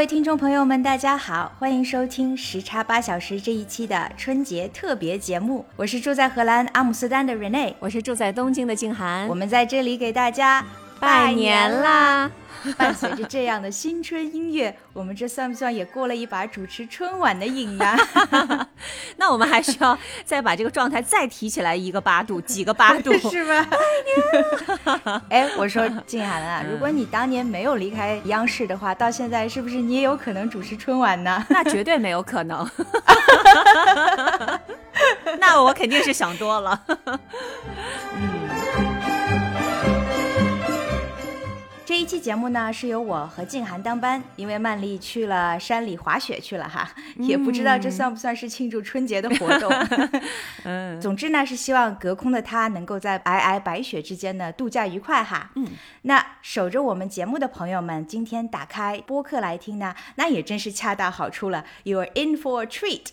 [0.00, 5.62] 位听众朋友们，大家好，欢迎收听时差八小时这一期的春节特别节目。
[5.76, 9.28] 我是住在荷兰阿姆斯特丹的 Rene，我是住在东京的静涵。
[9.28, 10.64] 我们在这里给大家
[10.98, 12.30] 拜年啦！
[12.76, 17.96] 伴随着这样的新春音乐，我们这算不算也过了一把主持春晚的瘾呢？
[19.16, 23.66] 那我们还需要再把这个状态再提起来一个八度，几个八度是吧？
[23.70, 23.78] 拜
[25.04, 25.22] 年！
[25.28, 31.44] 哎，我说静涵啊，如果你当年没有离开央视的话，到现在是不是你也有可能主持春晚呢？
[31.48, 32.68] 那绝对没有可能。
[35.38, 36.82] 那我肯定是想多了。
[41.90, 49.68] 这一期节目呢，是由我和静涵当班，因为曼丽去了山里滑雪去了哈，也不知道这算不算是庆祝春节的活动。
[50.62, 55.50] 嗯，总之呢，是希望隔空的她能够在皑皑白雪之间呢度假愉快哈。
[55.56, 55.66] 嗯，
[56.02, 63.06] 那守着我们节目的朋友们，今天打开播客来听呢，那也真是恰到好处了，You're in for a treat，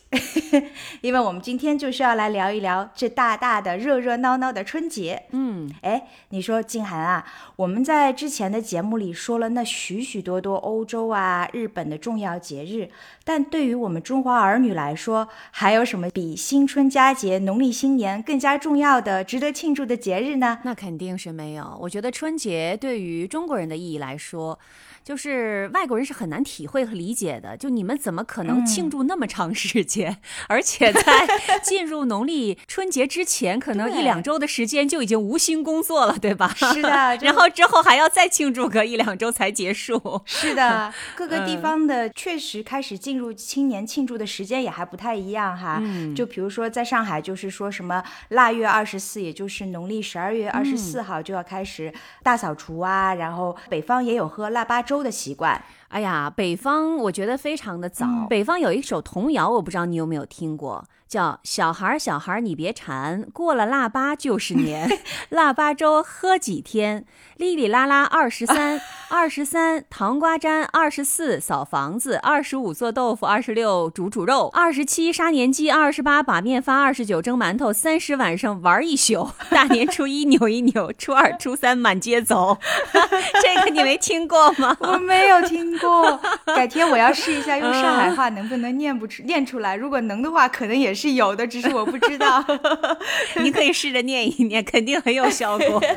[1.01, 5.23] 因为我们今天就是要来聊一聊这大大的热热闹闹的春节。
[5.31, 8.66] 嗯，哎，你说静涵啊，我们在之前的。
[8.67, 12.89] 节目里说了那许许多多欧洲啊、日本的重要节日，
[13.23, 20.59] 但对于我们中华儿女来说，还有什么比新春佳节、农历新年更加重要的、值得庆祝的节日呢？
[20.63, 21.77] 那肯定是没有。
[21.81, 24.59] 我觉得春节对于中国人的意义来说。
[25.07, 30.17] 就是外国人是很难体会和理解的，就你们怎么可能庆祝那么长时间，
[30.49, 31.01] 而且在
[31.63, 36.53] 进入农历春节之前，可能一两周的时间就已经无心工作了，对吧？
[36.53, 40.21] 是的， 然后之后还要再庆祝个一两周才结束。
[40.25, 45.81] 是的，各个地方的确实开始进入青年庆祝的时间也还不太一样哈。
[46.13, 51.93] 就比如说在上海，就是说什么腊月二十四，也就是农历十二月二十四号就要开始
[52.23, 54.96] 大扫除啊，然后北方也有喝腊八粥。
[55.03, 58.05] 的习惯，哎呀，北方我觉得非常的早。
[58.29, 60.85] 北方有一首童谣，我不知道你有没有听过。
[61.07, 64.99] 叫小孩儿，小孩儿，你别馋，过了腊八就是年。
[65.29, 67.05] 腊八粥喝几天？
[67.37, 82.57] 哩哩啦啦二十三， 二十三糖瓜粘，二十四扫房子，二十五做豆腐，二十六煮煮肉，二十七杀年鸡，二十八把面发，二十九蒸馒头，三十晚上玩一宿，大年初一扭一扭，初二初三满街走。
[83.41, 84.75] 这个你没听过吗？
[84.81, 89.73] 我没有听过，改天我要试一下 用上海话能不能念不出念出来。
[89.73, 90.97] 如果能的话，可能也。
[90.97, 92.43] 是有的，只是我不知道。
[93.43, 95.79] 你可以试着念一念，肯定很有效果。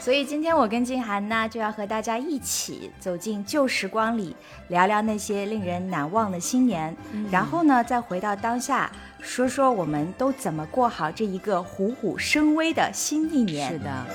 [0.00, 4.36] 所以今天我跟静涵呢，就要和大家一起走进旧时光里，
[4.68, 6.96] 聊聊那些令人难忘的新年，
[7.28, 8.88] 然后呢，再回到当下，
[9.20, 13.68] 说说我们都怎么过好这一个虎虎生威的新一年。
[13.72, 14.06] 是的，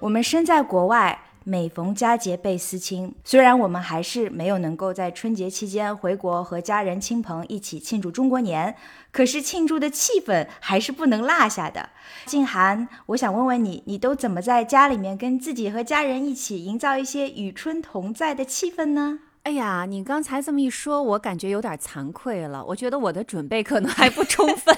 [0.00, 1.18] 我们身在国外。
[1.48, 8.74] 每逢佳节倍思亲，虽然我们还是没有能够在春节期间回国和家人亲朋一起庆祝中国年，
[9.12, 11.90] 可是庆祝的气氛还是不能落下的。
[12.24, 19.20] 静涵，我想问问你，你都怎么在家里面跟自己和家人一起营造一些与春同在的气氛呢？
[19.46, 22.64] 哎呀，你刚才这么一说，我感觉有点惭愧了。
[22.64, 24.76] 我觉得我的准备可能还不充分。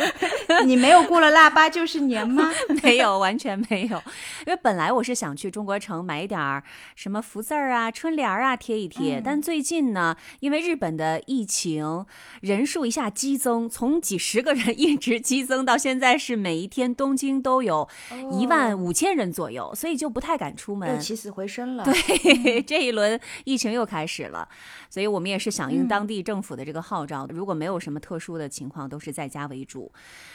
[0.64, 2.50] 你没有过了腊八就是年吗？
[2.82, 3.98] 没有，完全没有。
[4.46, 6.64] 因为本来我是想去中国城买一点儿
[6.96, 9.20] 什么福字儿啊、春联儿啊贴一贴。
[9.22, 12.06] 但最近呢，因为日本的疫情
[12.40, 17.86] 人数一下激增，从几十个人 一直激增到现在是每一天东京都有
[18.32, 20.88] 一万五千人左右，所以就不太敢出门。
[20.94, 21.84] 又起死回生了。
[21.84, 23.97] 对，这一轮疫情又开。
[23.98, 24.46] 开始了，
[24.88, 27.26] 所以我们也是响应当地政府的这个号召。
[27.30, 29.90] 如果没有什么特殊的情况，都是在家为主。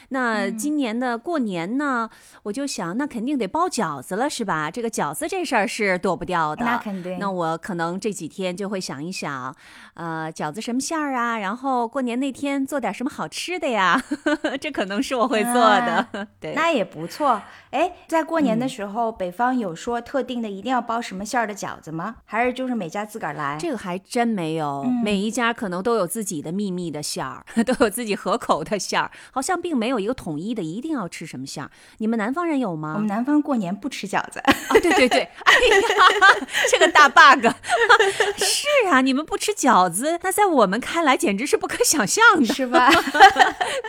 [0.09, 2.09] 那今年的过年呢，
[2.43, 4.69] 我就想，那肯定得包饺子了，是吧？
[4.69, 6.65] 这个饺子这事儿是躲不掉的。
[6.65, 7.17] 那肯定。
[7.19, 9.55] 那我可能这几天就会想一想，
[9.93, 11.37] 呃，饺子什么馅儿啊？
[11.39, 14.03] 然后过年那天做点什么好吃的呀？
[14.59, 16.05] 这可能是我会做的。
[16.41, 17.41] 对，那也不错。
[17.71, 22.17] 哎，在过年的时候，北方有说特定的一定要包什么馅儿的饺子吗？
[22.25, 23.52] 还是就是每家自个儿来？
[23.53, 23.59] 来？
[23.59, 31.69] 这个还真没有，每一家可能都有自己的秘密的馅儿， 都有自己合口的馅儿，好像并没有一个统一的，一定要吃什么馅儿。
[31.99, 32.93] 你们南方人有吗？
[32.95, 34.39] 我们南方过年不吃饺子。
[34.69, 37.45] 哦，对对对， 哎呀，这个大 bug。
[38.37, 42.89] 是啊，你们不吃饺子，那在我们看来简直是不可想象的，是吧？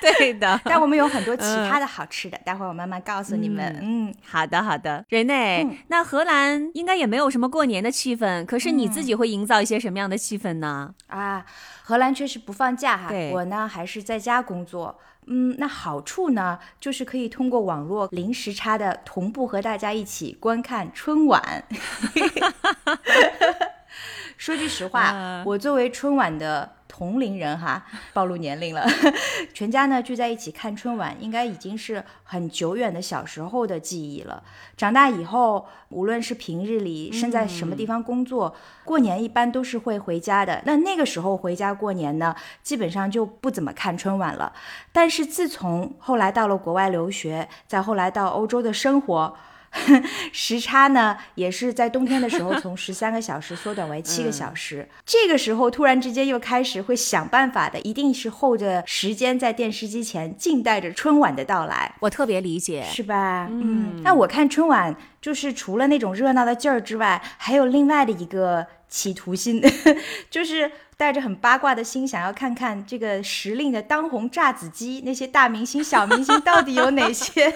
[0.00, 0.60] 对的。
[0.64, 3.78] 但我们有很多其他的好吃的，待会儿我慢慢告诉你们。
[3.82, 5.05] 嗯，好的好的。
[5.10, 10.95] 瑞内，那荷兰应该也没有什么过年的气氛，可是你自己会营造一些什么样的气氛呢？
[11.06, 11.45] 啊，
[11.83, 14.99] 荷兰确实不放假哈，我呢还是在家工作。
[15.27, 21.65] 嗯，那好处呢，就是可以通过网络零时差的同步和大家一起观看春晚。
[24.37, 26.71] 说句实话， 我作为春晚的。
[26.96, 28.87] 同龄人哈， 暴露年龄了。
[29.52, 34.41] 全家呢聚在一起看春晚，应该已经是很久远的小时候的记忆了。
[34.76, 38.55] 长大以后，无论是平日里身在什么地方工作，
[38.85, 40.62] 过年一般都是会回家的。
[40.64, 42.32] 那那个时候回家过年呢，
[42.62, 44.52] 基本上就不怎么看春晚了。
[44.93, 49.37] 但是自从后来到了国外留学，再后来到欧洲的生活。
[50.32, 54.88] 时差呢，也是在冬天的时候从十三个小时缩短为七个小时。
[55.05, 61.94] 这个时候突然之间又开始会想办法的，一定是候着时间在电视机前静待着春晚的到来。
[62.00, 63.49] 我特别理解，是吧？
[63.50, 64.00] 嗯。
[64.03, 69.62] 那我看春晚，就是除了那种热闹的劲儿之外，还有另外的一个企图心，
[70.31, 70.70] 就是。
[70.96, 77.52] 带着很八卦的心，想要看看这个时令的当红炸子鸡，那些大明星、小明星到底有哪些？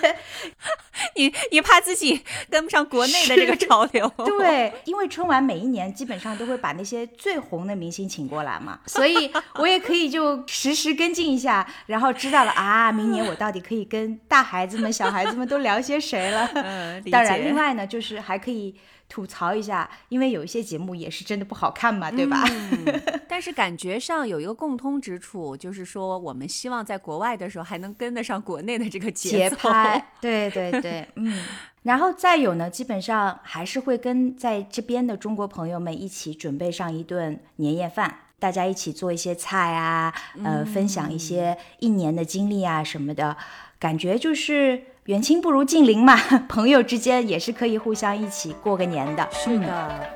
[1.15, 2.21] 你你怕自己
[2.51, 4.09] 跟不上国内的这个潮流？
[4.39, 16.51] 对，因为春晚每一年基本上都会把那些最红的明星请过来嘛，所以我也可以就实时跟进一下，然后知道了啊，明年我到底可以跟大孩子们、小孩子们都聊些谁了。
[16.55, 18.75] 嗯，当然，另外呢，就是还可以。
[19.09, 22.45] 吐槽一下，因为有一些节目也是真的不好看嘛，对吧？
[23.27, 30.13] 但是感觉上有一个共通之处，就是说我们希望在国外的时候还能跟得上国内的这个节拍。
[30.21, 31.43] 对对对，嗯。
[31.85, 40.13] 然后再有呢，基本上还是会跟在这边的中国朋友们一起准备上一顿年夜饭，大家一起做一些菜啊，
[40.45, 43.37] 呃，分享一些一年的经历啊什么的，
[43.79, 44.83] 感觉就是。
[45.09, 46.15] 远亲不如近邻嘛，
[46.51, 49.27] 朋友之间也是可以互相一起过个年的。
[49.33, 50.11] 是的。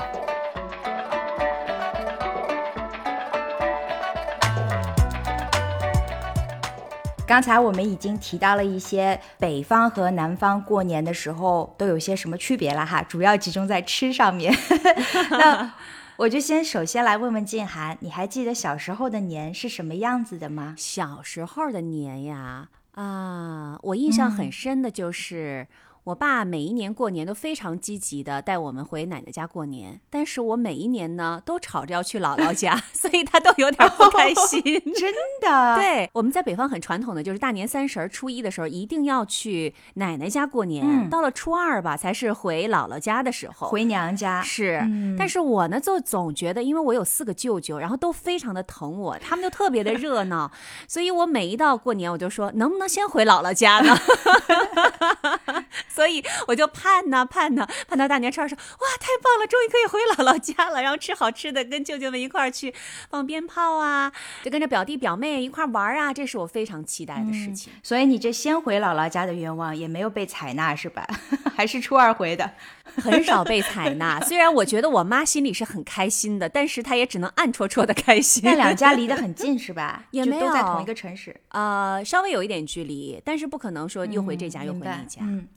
[7.26, 14.54] 刚才我们已经提到了一些北方和南方过年的时候都有些什么区别了哈，主要集中在吃上面。
[15.30, 15.72] 那
[16.16, 20.74] 我就先首先来问问静涵，你还记得小时候的年是什么样子的吗？
[20.76, 22.68] 小时候的年呀。
[22.92, 25.66] 啊，我印象很深的就是。
[26.04, 34.60] 我爸每一年过年都非常积极的带我们回奶奶家过年，但是我每一年呢都吵着要去姥姥家， 所以他都有点不开心。
[34.62, 35.76] 真的？
[35.78, 44.42] 对，我们在北方很传统的，就是大年三十、初一的时候一定要去奶奶家过年，到了初二吧才是回姥姥家的时候，回娘家。
[44.42, 44.84] 是，
[45.16, 50.50] 但是我呢就总觉得，因为我有四个舅舅，然后都非常的疼我，他们就特别的热闹，
[50.88, 53.96] 所以我每一到过年我就说，能不能先回姥姥家呢？
[55.88, 62.74] 所以我就盼呐盼呐，盼到大年初二说哇太棒了，终于可以回姥姥家了，然后吃好吃的，跟舅舅们一块儿去
[63.10, 67.72] 放鞭炮啊，就跟着表弟表妹一块儿玩啊，这是我非常期待的事情。
[67.82, 71.06] 所以你这先回姥姥家的愿望也没有被采纳是吧？
[71.56, 72.50] 还是初二回的？
[72.96, 74.20] 很少被采纳。
[74.20, 78.42] 虽然我觉得我妈心里是很开心的，但是她也只能暗戳戳的开心。
[78.44, 80.04] 那两家离得很近 是吧？
[80.10, 81.34] 也没有都在同一个城市。
[81.48, 85.20] 呃，稍微有一点距离，但是不可能说又回这家又回那家。
[85.22, 85.48] 嗯嗯。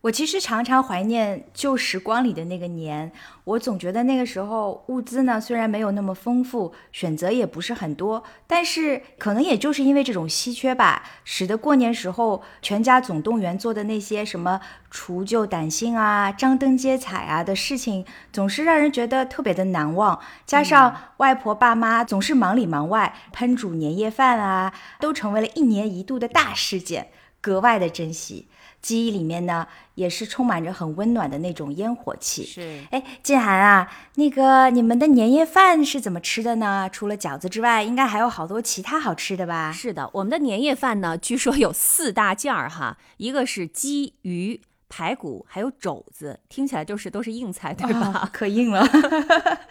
[0.00, 3.12] 我其实常常怀念旧时光里的那个年，
[3.44, 20.18] 我总觉得那个时候物资呢虽然没有那么丰富，选择也不是很多，但是可能也就是因为这种稀缺吧，使得过年时候全家总动员做的那些什么除旧掸新啊、张灯结彩啊的事情，总是让人觉得特别的难忘。
[20.44, 28.48] 加上外婆爸妈总是忙里忙外，烹煮年夜饭啊，都成为了一年一度的大事件，格外的珍惜。
[28.82, 32.44] 记忆里面呢，也是充满着很温暖的那种烟火气。
[32.44, 36.90] 是，哎，静涵啊，那个你们的年夜饭是怎么吃的呢？
[36.92, 39.72] 除了饺子之外，应该还有好多其他好吃的吧？
[39.72, 44.60] 是的，我们的年夜饭呢，据说有四大件儿哈，一个是鸡鱼。
[44.94, 48.28] 排骨还有肘子，听起来就是都是硬菜，对吧？
[48.30, 48.86] 可硬了。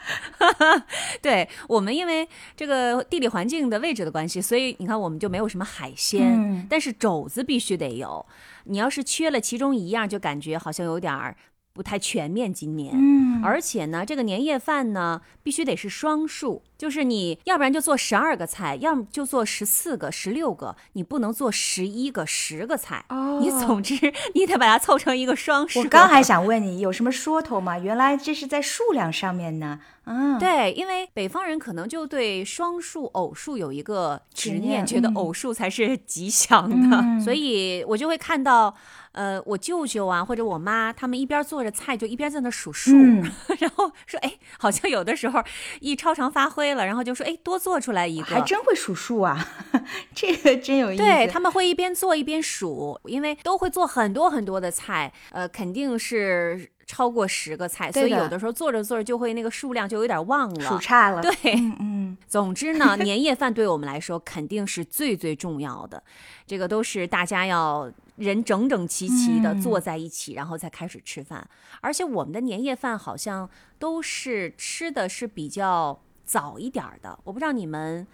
[1.22, 8.26] 对我们，因为这个地理环境的位置的关系，所以你看我们就没有什么海鲜，但是肘子必须得有。
[8.64, 11.38] 你要是缺了其中一样，就感觉好像有点儿
[11.72, 23.06] 不太全面，今年，嗯，而且呢，这个年夜饭呢，必须得是双数，就是你要不然就做十二个菜，要么就做十四个、十六个，你不能做十一个、十个菜。
[23.10, 23.94] 哦你总之
[24.34, 25.82] 你得把它凑成一个双数。
[25.82, 27.78] 我刚还想问你有什么说头吗？
[27.78, 29.80] 原来这是在数量上面呢。
[30.06, 38.76] 嗯，对，因为北方人可能就对双数、偶数有一个执执念念，觉得嗯偶数才是吉祥的，嗯 所以我就会看到，
[39.12, 45.44] 呃，我舅舅啊或者我妈他们一边做着菜，就一边在那数数，嗯 然后说，哎，好像有的时候
[45.82, 49.48] 一超常发挥了，然后就说，哎，多做出来一个，还真会数数啊，
[50.16, 51.04] 这个真有意思。
[51.04, 61.22] 对他们会一边做一边数，因为都会做很多很多的菜，呃，肯定是超过十个菜，所以有的时候做着做着就会那个数量就有点忘了，数差了。
[61.22, 66.04] 对，嗯嗯，总之呢， 年夜饭对我们来说肯定是最最重要的，
[66.46, 71.48] 这个都是大家要人整整齐齐的嗯坐在一起，然后再开始吃饭。
[71.80, 73.50] 而且我们的年夜饭好像
[73.80, 75.98] 都是吃的是比较
[76.32, 78.08] 早一点儿的，我不知道你们。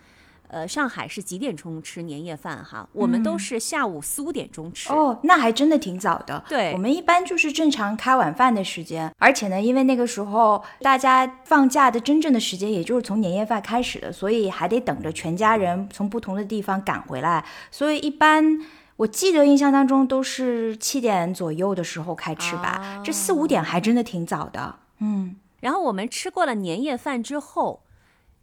[0.49, 2.87] 呃，上海是几点钟吃年夜饭哈？
[2.93, 4.93] 我们都是下午四五点钟吃。
[4.93, 6.41] 哦，那还真的挺早的。
[6.47, 18.61] 对我们一般就是正常开晚饭的时间，而且呢，因为那个时候大家放假的真正的时间也就是从年夜饭开始的，所以还得等着全家人从不同的地方赶回来，所以一般。
[18.95, 24.75] 我记得印象当中都是七点左右的时候开吃吧，啊这四五点还真的挺早的。
[24.99, 27.81] 嗯，然后我们吃过了年夜饭之后，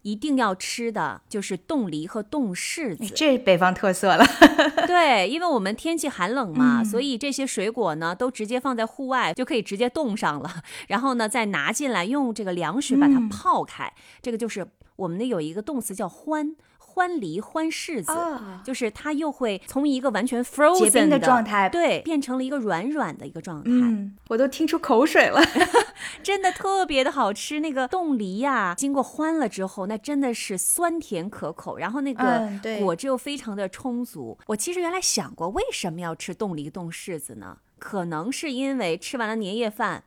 [0.04, 3.12] 一定要吃的就是冻梨和冻柿子。
[3.14, 4.24] 这北方特色了。
[4.86, 13.92] 对，因为我们天气寒冷嘛，嗯所以这些水果呢都直接放在户外就可以直接冻上了， 然后呢再拿进来用这个凉水把它嗯泡开。
[14.22, 16.54] 这个就是我们那有一个动词叫欢
[16.94, 18.12] 欢梨欢柿子。
[18.12, 23.64] 哦就是它又会从一个完全 frozen 的的状态对，变成了一个软软的一个状态。
[23.66, 25.40] 嗯，我都听出口水了。
[26.22, 27.60] 真的特别的好吃。
[27.60, 32.48] 那个冻梨呀、经过欢了之后，那真的是酸甜可口，然后那个
[32.78, 34.38] 果汁又非常的充足。
[34.46, 37.58] 我其实原来想过，为什么要吃冻梨、冻柿子呢？
[37.78, 40.04] 可能是因为吃完了年夜饭。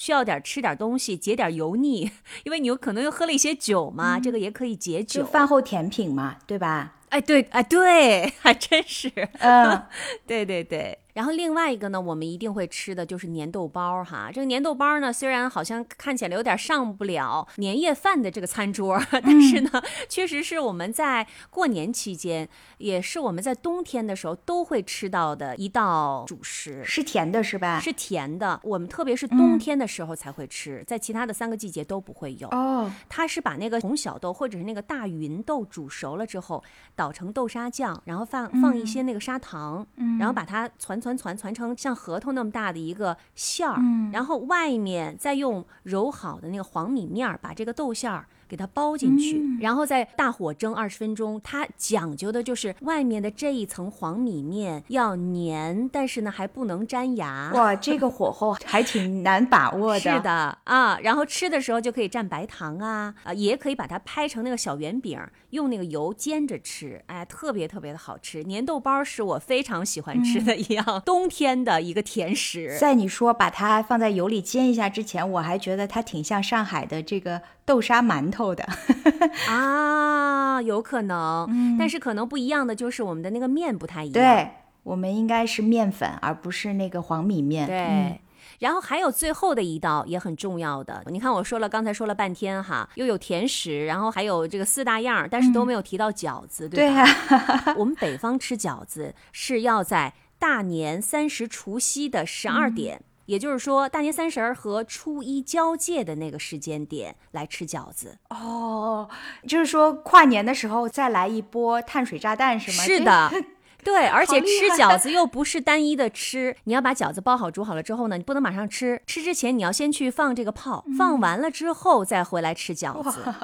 [0.00, 2.10] 需要点吃点东西解点油腻，
[2.44, 5.20] 因为你有可能又喝了一些酒嘛，这个也可以解酒。
[5.20, 6.94] 就饭后甜品嘛，对吧？
[7.10, 9.12] 哎，对，哎，对， 还真是。
[9.40, 9.82] 嗯，
[10.26, 14.30] 对 对对，然后另外一个呢，我们一定会吃的就是粘豆包哈。
[14.32, 19.70] 这个粘豆包呢，虽然好像看起来有点上不了年夜饭的这个餐桌， 但是呢，
[20.08, 22.48] 确实是我们在过年期间，
[22.78, 26.82] 也是我们在冬天的时候都会吃到的一道主食。
[26.84, 27.80] 是甜的是吧？
[27.80, 32.48] 是甜的，我们特别是冬天的时候才会吃，在其他的三个季节都不会有。
[32.48, 36.62] 哦，它是把那个红小豆或者是那个大芸豆煮熟了之后，
[36.94, 40.68] 捣成豆沙酱，然后放放一些那个砂糖，嗯然后把它
[41.00, 43.80] 攒攒攒攒成像核桃那么大的一个馅儿，
[44.12, 48.26] 然后外面再用揉好的那个黄米面儿把这个豆馅儿。
[48.50, 51.40] 给它包进去，然后再大火蒸二十分钟。
[51.44, 57.52] 它讲究的就是外面的这一层黄米面要黏，但是呢还不能粘牙。
[57.54, 60.00] 哇，这个火候还挺难把握的。
[60.00, 68.42] 是的啊，然后吃的时候就可以蘸白糖啊，啊，也可以把它拍成那个小圆饼，用那个油煎着吃，哎，特别特别的好吃。
[68.42, 72.76] 粘豆包是我非常喜欢吃的一样、冬天的一个甜食。
[72.80, 78.66] 在你说把它放在油里煎一下之前，我还觉得它挺像上海的这个豆沙馒头的。
[79.48, 84.12] 啊，有可能，但是可能不一样的就是我们的那个面不太一样。
[84.12, 84.50] 对，
[84.82, 87.66] 我们应该是面粉，而不是那个黄米面。
[87.66, 87.78] 对。
[87.78, 88.18] 嗯
[88.58, 96.94] 然后还有最后的一道也很重要的，你看我说了，刚才说了半天哈，又有甜食，然后还有这个四大样儿，但是都没有提到饺子，对吧？
[96.94, 103.00] 呀、 我们北方吃饺子是要在大年三十除夕的十二点，
[103.30, 108.18] 也就是说大年三十儿和初一交界的那个时间点来吃饺子。
[108.30, 109.08] 哦，
[109.46, 112.82] 就是说跨年的时候再来一波碳水炸弹是吗？
[112.82, 113.30] 是的。
[113.82, 123.34] 对，而且吃饺子又不是单一的吃，你要把饺子包好、煮好了之后呢，你不能马上吃，吃之前你要先去放这个泡，放完了之后再回来吃饺子。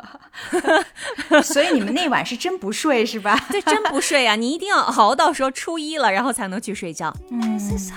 [1.31, 3.47] 这， 所以你们那晚是真不睡是吧？
[3.49, 4.37] 对真不睡啊！
[4.37, 7.17] 你一定要熬到说初一了，然后才能去睡觉。
[7.31, 7.91] This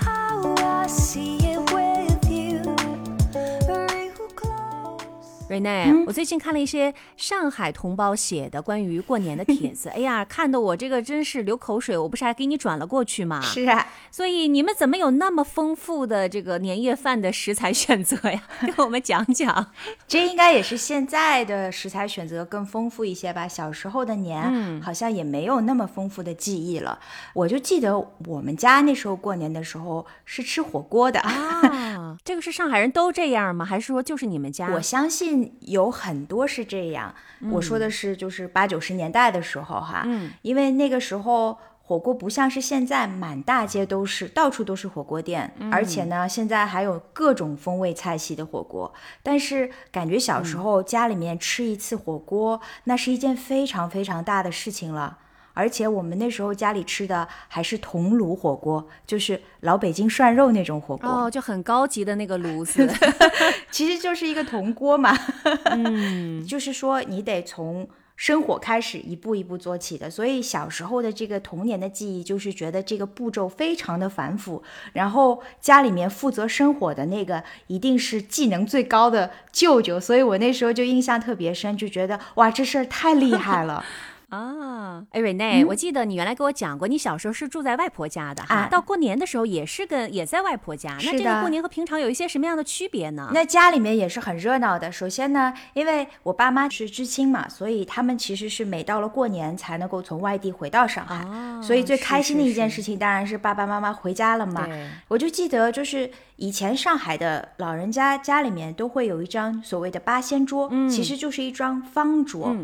[5.50, 11.98] 瑞内，我最近看了一些上海同胞写的关于过年的帖子， 哎呀，看得我这个真是流口水。
[11.98, 13.40] 我不是还给你转了过去吗？
[13.40, 18.40] 是啊，所以你们怎么有那么丰富的这个年夜饭的食材选择呀？
[18.62, 19.72] 跟我们讲讲。
[20.06, 23.48] 这应该也是现在的食材选择更丰富一些吧？
[23.48, 27.00] 小时候的年好像也没有那么丰富的记忆了。
[27.34, 32.16] 我就记得我们家那时候过年的时候是吃火锅的啊。
[32.24, 33.64] 这个是上海人都这样吗？
[33.64, 34.68] 还是说就是你们家？
[34.74, 35.39] 我相信。
[35.60, 37.14] 有很多是这样，
[37.50, 48.92] 我说的是就是八九十年代的时候哈，嗯，因为那个时候火锅不像是现在满大街都是，到处都是火锅店，而且呢，现在还有各种风味菜系的火锅。
[49.22, 55.18] 但是感觉小时候家里面吃一次火锅，那是一件非常非常大的事情了。
[55.52, 62.88] 而且我们那时候家里吃的还是铜炉火锅，就是老北京涮肉那种火锅哦，就很高级的那个炉子，
[63.70, 65.16] 其实就是一个铜锅嘛。
[65.64, 70.10] 嗯， 就是说你得从生火开始，一步一步做起的。
[70.10, 83.82] 所以小时候的这个童年的记忆，就是觉得这个步骤非常的繁复，然后家里面负责生火的那个一定是技能最高的舅舅，所以我那时候就印象特别深，就觉得哇，这事儿太厉害了。
[84.30, 90.96] 啊，哎，瑞内，我记得你原来给我讲过，你小时候是住在外婆家的哈，到过年的时候也是跟也在外婆家。
[91.04, 93.30] 那这个过年和平常有一些什么样的区别呢？
[93.34, 94.90] 那家里面也是很热闹的。
[94.92, 101.26] 首先呢，因为我爸妈是知青嘛，所以他们其实是每到了过年才能够从外地回到上海，
[101.60, 104.68] 所以最开心的一件事情当然是爸爸妈妈回家了嘛。
[105.08, 112.54] 我就记得就是以前上海的老人家家里面都会有一张所谓的八仙桌，其实就是一张方桌。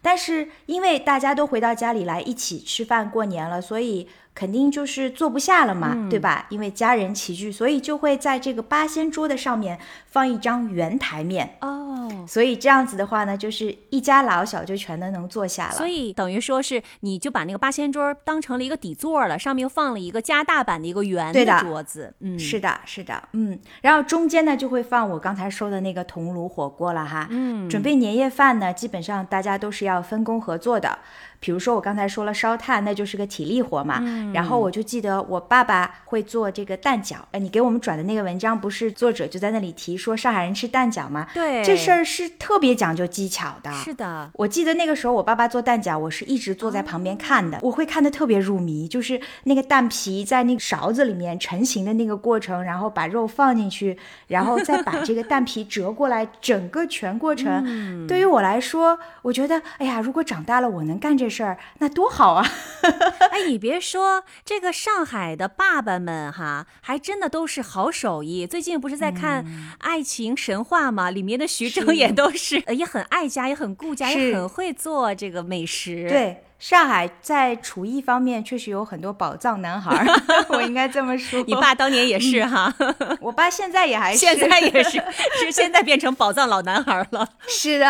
[0.00, 4.08] 但是因为大家都回到家里来一起吃饭过年了，所以。
[4.38, 6.46] 肯定就是坐不下了嘛，对吧？
[6.48, 9.76] 因为家人齐聚，所以就会在这个八仙桌的上面
[10.06, 12.24] 放一张圆台面哦。
[12.24, 15.72] 所以这样子的话呢，就是一家老小就全都能坐下了。
[15.72, 22.14] 所以等于说是你就把那个八仙桌当成了一个底座了，上面又放了一个加大版的一个圆的桌子。
[22.20, 23.58] 嗯，是的，是的，嗯。
[23.82, 27.26] 然后中间呢就会放我刚才说的那个铜炉火锅了哈。
[27.30, 27.68] 嗯。
[27.68, 30.96] 准备年夜饭呢，基本上大家都是要分工合作的。
[31.40, 34.02] 比如说我刚才说了烧炭，那就是个体力活嘛。
[34.32, 37.16] 然后我就记得我爸爸会做这个蛋饺。
[37.30, 41.28] 哎，你给我们转的那个文章不是作者就在那里提说上海人吃蛋饺吗？
[41.32, 43.70] 对，这事儿是特别讲究技巧的。
[43.72, 61.27] 是的，我记得那个时候我爸爸做蛋饺，我是一直坐在旁边看的，我会看的特别入迷，就是那个蛋皮在那个勺子里面成型的那个过程，然后把肉放进去，然后再把这个蛋皮折过来，整个全过程，对于我来说，我觉得，哎呀，如果长大了我能干这。
[61.28, 62.46] 事儿那多好啊！
[63.30, 68.46] 哎，你别说，这个上海的爸爸们哈，还真的都是好手艺。
[68.46, 69.44] 最近不是在看
[69.78, 71.10] 《爱情神话》吗？
[71.10, 76.08] 里面的徐峥也都是，也很爱家，也很顾家，也很会做这个美食。
[76.08, 80.04] 对，上海在厨艺方面确实有很多宝藏男孩，
[80.50, 81.40] 我应该这么说。
[81.46, 82.74] 你爸当年也是哈，
[83.20, 85.02] 我爸现在也还是，现在也是，
[85.40, 87.28] 是现在变成宝藏老男孩了。
[87.46, 87.86] 是的。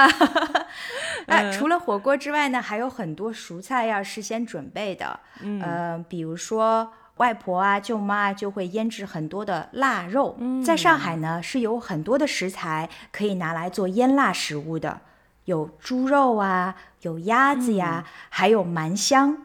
[1.26, 5.18] 那 除了火锅之外呢，还有很多熟菜要事先准备的。
[5.40, 10.36] 嗯，比如说外婆啊、舅妈就会腌制很多的腊肉。
[10.40, 15.00] 嗯在上海呢，是有很多的食材可以拿来做腌腊食物的，
[15.46, 19.36] 有猪肉啊，有鸭子呀，还有鳗香。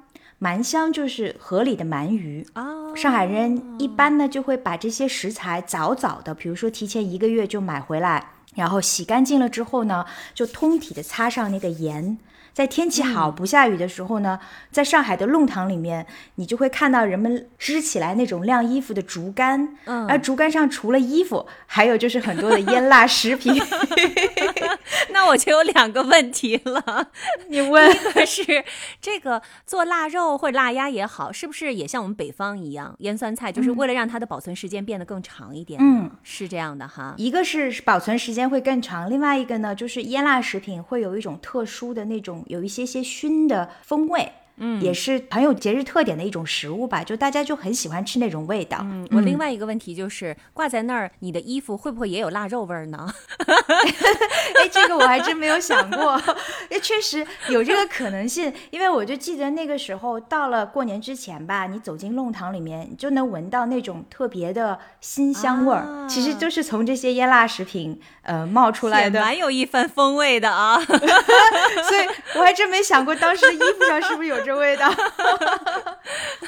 [0.42, 2.46] 鳗香就是河里的鳗鱼。
[2.56, 8.32] 哦，上海人一般呢就会把这些食材早早的，比如说提前一个月就买回来。
[8.56, 12.18] 然后洗干净了之后呢，就通体的擦上那个盐。
[12.54, 14.40] 在天气好不下雨的时候呢，
[14.72, 23.60] 在上海的弄堂里面，你就会看到人们支起来那种晾衣服的竹竿，嗯，而竹竿上除了衣服，还有就是很多的腌腊食品。
[25.10, 27.10] 那我就有两个问题了，
[27.50, 28.64] 你问 一个是
[29.02, 35.80] 这个做腊肉或者腊鸭也好，是不是也像我们北方一样腌酸菜，就是为了让它的保存时间变得更长一点？
[35.82, 37.16] 嗯，是这样的哈。
[37.18, 42.43] 一个是保存时间会更长，另外一个呢，就是腌腊食品会有一种特殊的那种。
[42.48, 44.32] 有一些些熏的风味。
[44.58, 48.78] 嗯，也是很有节日特点的一种食物吧，就大家就很喜欢吃那种味道。
[48.82, 53.12] 嗯，我另外一个问题就是挂在那儿，你的衣服会不会也有腊肉味儿呢？
[54.62, 56.12] 哎，这个我还真没有想过。
[56.70, 70.80] 哎， 确实有这个可能性，因为我就记得那个时候到了过年之前吧，你走进弄堂里面，你就能闻到那种特别的新香味儿，其实就是从这些腌腊食品呃冒出来的，蛮有一番风味的啊。
[70.86, 70.96] 所
[71.98, 74.43] 以我还真没想过当时衣服上是不是有。
[74.44, 74.92] 这味道，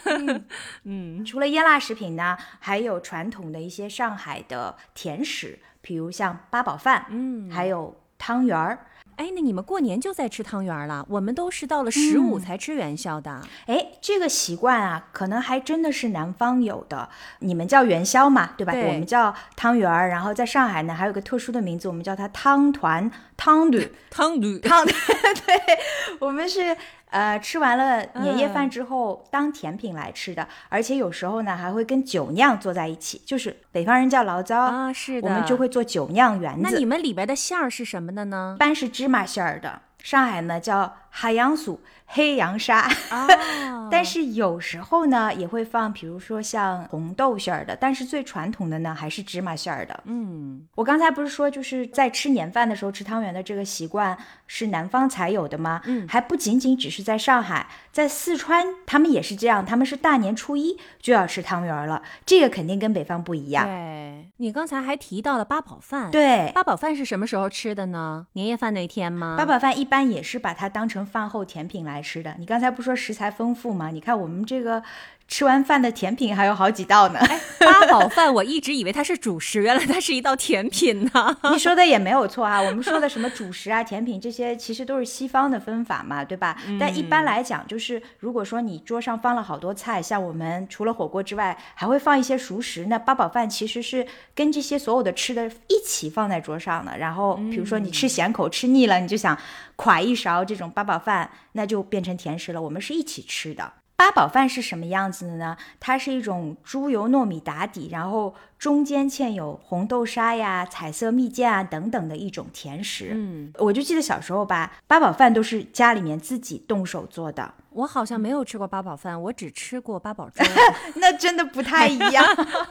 [0.83, 7.95] 嗯，除了腌腊食品呢，还有传统的一些上海的甜食，比如像八宝饭，嗯，还有。
[8.17, 8.79] 汤圆儿。
[9.17, 11.05] 哎，那你们过年就在吃汤圆了？
[11.09, 13.41] 我们都是到了十五才吃元宵的。
[13.67, 17.09] 哎，这个习惯啊，可能还真的是南方有的。
[17.39, 18.71] 你们叫元宵嘛，对吧？
[18.71, 20.07] 对我们叫汤圆儿。
[20.07, 23.77] 然后在上海呢，还有个特殊的名字，我们叫它汤团、汤 肚、
[24.09, 24.85] 汤团汤。
[25.45, 25.77] 对，
[26.19, 26.75] 我们是
[27.15, 36.59] 呃吃完了年夜饭之后、当甜品来吃的，而且有时候呢还会跟酒酿做在一起，就是北方人叫醪糟啊，是的，我们就会做酒酿圆子。
[36.61, 38.59] 那你们里边的馅儿是什么的呢一？
[38.59, 42.87] 般是芝麻馅儿的，上海呢叫海洋酥、黑洋沙。
[43.11, 43.27] 哦，
[43.91, 49.99] 但是有时候呢，也会放，比如说像红豆馅儿的，但是最传统的呢，还是芝麻馅儿的。
[50.05, 55.81] 嗯，我刚才不是说，就是在吃年饭的时候吃汤圆的这个习惯是南方才有的吗？
[55.85, 63.65] 嗯还不仅仅只是在上海，在四川他们也是这样，他们是大年初一就要吃汤圆了，这个肯定跟北方不一样。
[63.65, 68.27] 对，你刚才还提到了八宝饭。，对，八宝饭是什么时候吃的呢？
[68.33, 69.35] 年夜饭那天吗？
[69.37, 72.35] 八宝饭一般也是把它当成饭后甜品来吃的。
[72.39, 73.89] 你刚才不说食材丰富吗？
[73.89, 74.81] 你看我们这个
[75.27, 77.19] 吃完饭的甜品还有好几道呢。
[77.59, 81.37] 八宝饭，我一直以为它是主食， 原来它是一道甜品呢。
[81.51, 86.55] 你说的也没有错啊，我们说的什么主食啊、甜品这些，其实都是西方的分法嘛，对吧？
[86.79, 96.97] 但一般来讲，就是如果说你桌上放了好多菜，像我们除了火锅之外，还会放一些熟食，那八宝饭其实是跟这些所有的吃的一起放在桌上的。
[96.97, 99.37] 然后，比如说你吃咸口吃腻了，你就想
[99.75, 102.61] 㧟一勺这种八宝饭，那就变成甜食了。
[102.61, 103.73] 我们是一起吃的。
[103.97, 105.57] 八宝饭是什么样子的呢？
[105.79, 113.11] 它是一种猪油糯米打底，然后中间嵌有红豆沙呀、彩色蜜饯啊等等的一种甜食。
[113.13, 120.43] 嗯，我就记得小时候吧，八宝饭都是家里面自己动手做的，我好像没有吃过八宝饭，我只吃过八宝粥。
[120.95, 122.25] 那真的不太一样。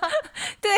[0.60, 0.70] 对，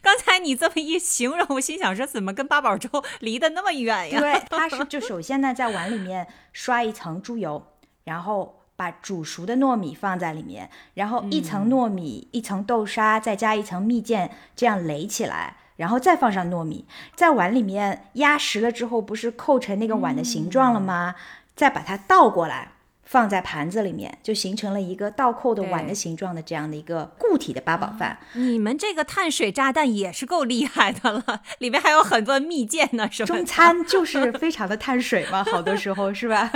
[0.00, 2.88] 刚才你这么一形容，我心想说，怎么跟八宝粥
[3.20, 4.18] 离得那么远呀？
[4.18, 7.62] 对，它是就首先呢，在碗里面刷一层猪油，
[8.04, 15.56] 然后把煮熟的糯米放在里面，然后一层糯米、一层豆沙，再加一层蜜饯，这样垒起来。
[15.74, 16.86] 然后再放上糯米，
[17.16, 21.16] 在碗里面压实了之后，不是扣成那个碗的形状了吗？
[21.56, 22.68] 再把它倒过来，
[23.08, 28.18] 放在盘子里面，就形成了一个倒扣的碗的形状的这样的一个固体的八宝饭。
[28.34, 36.52] 你们这个碳水炸弹也是够厉害的了，里面还有很多蜜饯呢，什么中餐就是非常的碳水嘛，好多时候是吧？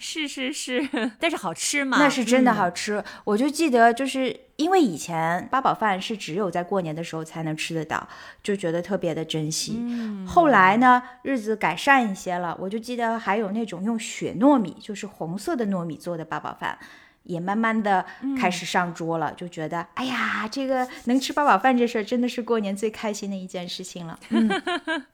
[0.00, 0.88] 是 是是，
[1.20, 1.98] 但是好吃嘛？
[1.98, 3.04] 那是真的好吃。
[3.22, 8.08] 我就记得，就是因为以前八宝饭是只有在过年的时候才能吃得到，
[8.42, 9.80] 就觉得特别的珍惜。
[10.26, 16.76] 后来呢，日子改善一些了，我就记得还有那种用雪糯米，就是红色的糯米做的八宝饭。
[17.24, 18.06] 也慢慢的
[18.40, 24.18] 开始上桌了，就觉得，哎呀，这个能吃八宝饭这事儿真的是过年最开心的一件事情了。
[24.30, 24.48] 嗯，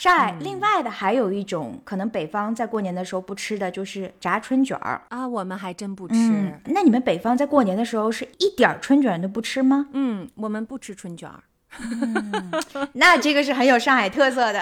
[0.00, 5.02] 上海另外的还有一种可能北方在过年的时候不吃的，就是炸春卷儿。
[5.10, 6.14] 啊，我们还真不吃。
[6.14, 9.88] 嗯，那你们北方在过年的时候是一点儿春卷都不吃吗？
[9.92, 11.42] 嗯，我们不吃春卷儿。
[12.94, 14.60] 那这个是很有上海特色的。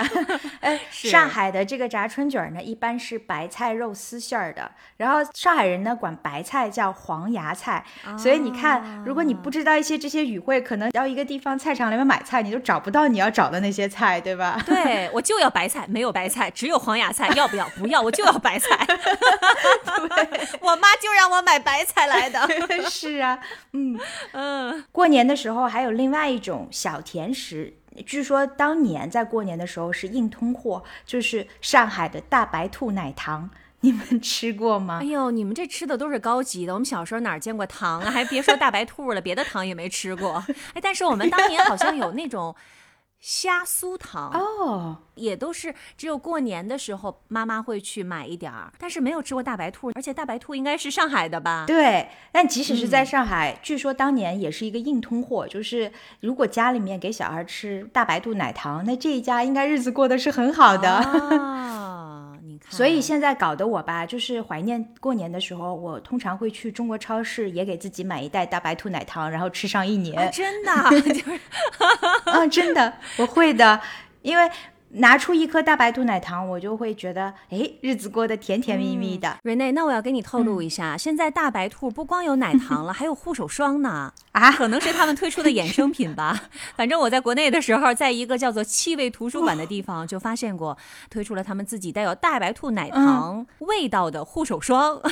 [0.61, 7.85] 呃， 是上海的这个炸春卷儿呢，一般是白菜肉丝馅儿的，然后上海人呢管白菜叫黄芽菜，
[8.16, 14.61] 所以你看，如果你不知道一些这些语汇，可能到一个地方菜场里面买菜，你就找不到你要找的那些菜，对吧？
[14.66, 17.68] 对，我就要白菜，没有白菜，只有黄芽菜，要不要？
[17.79, 18.68] 不要，我就要白菜。
[20.61, 22.49] 我妈就让我买白菜来的。
[22.90, 23.38] 是啊，
[23.73, 23.99] 嗯。
[24.33, 27.75] 嗯，过年的时候还有另外一种小甜食，
[28.07, 35.07] 据说当年在过年的时候是硬通货，就是上海的大白兔奶糖，你们吃过吗哎？
[35.07, 38.11] 呦，你们这吃的都是高级的，我们小时候哪见过糖啊？
[38.11, 40.43] 还别说大白兔了，别的糖也没吃过。
[40.75, 42.55] 哎，但是我们当年好像有那种
[43.20, 44.31] 虾酥糖。
[44.33, 51.64] 哦，也都是只有过年的时候妈妈会去买一点儿，但是没有吃过大白兔，而且大白兔应该是上海的吧？
[51.66, 61.98] 对，但即使是在上海，据说当年也是一个硬通货，就是如果家里面给小孩吃大白兔奶糖，那这一家应该日子过得是很好的。
[62.68, 70.33] 所以现在搞得我吧，就是怀念过年的时候，我通常会去中国超市也给自己买一袋大白兔奶糖，然后吃上一啊年。
[70.33, 70.70] 真的？
[70.72, 71.40] 啊 就是
[72.24, 73.81] 啊，真的，我会的，
[74.22, 74.50] 因为
[74.90, 84.12] 拿出一颗大白兔奶糖，我就会觉得，哎，日子过得甜甜蜜蜜的、瑞内，那我要给你透嗯露一下，现在大白兔不光有奶糖了， 还有护手霜呢。
[84.33, 84.53] 啊。
[84.53, 86.48] 可能是他们推出的衍生品吧。
[86.74, 90.77] 反正我在国内的时候，在一个叫做气味图书馆的地方就发现过，
[91.11, 95.01] 推出了他们自己带有大白兔奶糖味道的护手霜。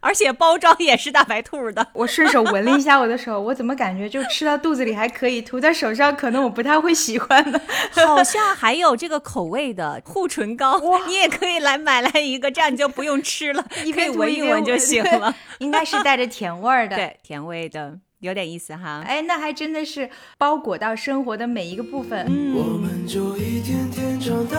[0.00, 1.86] 而且包装也是大白兔的。
[1.94, 7.60] 我顺手闻了一下我的手，我怎么感觉就吃到肚子里还可以，涂在手上可能我不太会喜欢呢？
[8.06, 15.34] 好像还有这个口味的护唇膏，你也可以来买来一个，这样你就不用吃了，一可以闻一闻就行了。
[15.58, 17.98] 应该是带着甜味儿的，对，甜味的。
[18.20, 22.26] 有点意思哈，哎，那还真的是包裹到生活的每一个部分。
[22.56, 24.58] 我们就一天天长大，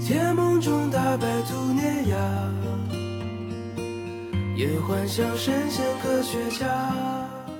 [0.00, 2.16] 甜梦中大白兔碾压，
[4.58, 6.66] 也幻想神仙科学家。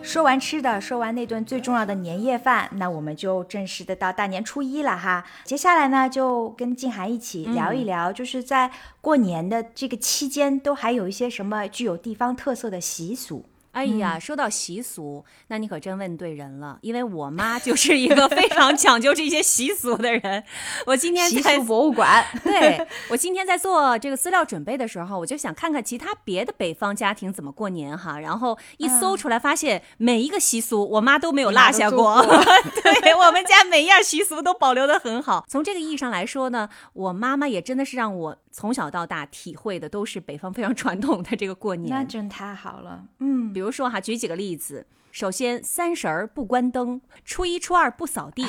[0.03, 5.25] 说完吃的，说完那顿最重要的年夜饭，那我们就正式的到大年初一了哈。
[5.45, 13.45] 接下来呢，就跟静涵一起聊一聊，就是在过年的这个期间，都还有一些什么具有地方特色的习俗。
[13.79, 20.43] 哎呀，说到习俗，那你可真问对人了，因为我妈就是一个非常讲究这些习俗的人。
[20.85, 28.19] 我今天习俗博物馆， 对我今天在做这个资料准备的时候，我就想看看其他别的北方家庭怎么过年哈。
[28.19, 32.21] 然后一搜出来，发现每一个习俗我妈都没有落下过。
[32.83, 35.45] 对我们家每样习俗都保留的很好。
[35.47, 41.89] 从这个意义上来说呢，我妈妈也真的是让我从小到大体会的都是北方非常传统的这个过年。
[41.89, 43.53] 那真太好了，嗯。
[43.53, 44.87] 比如说哈，举几个例子。
[45.11, 48.45] 首先，三十儿不关灯，初一初二不扫地。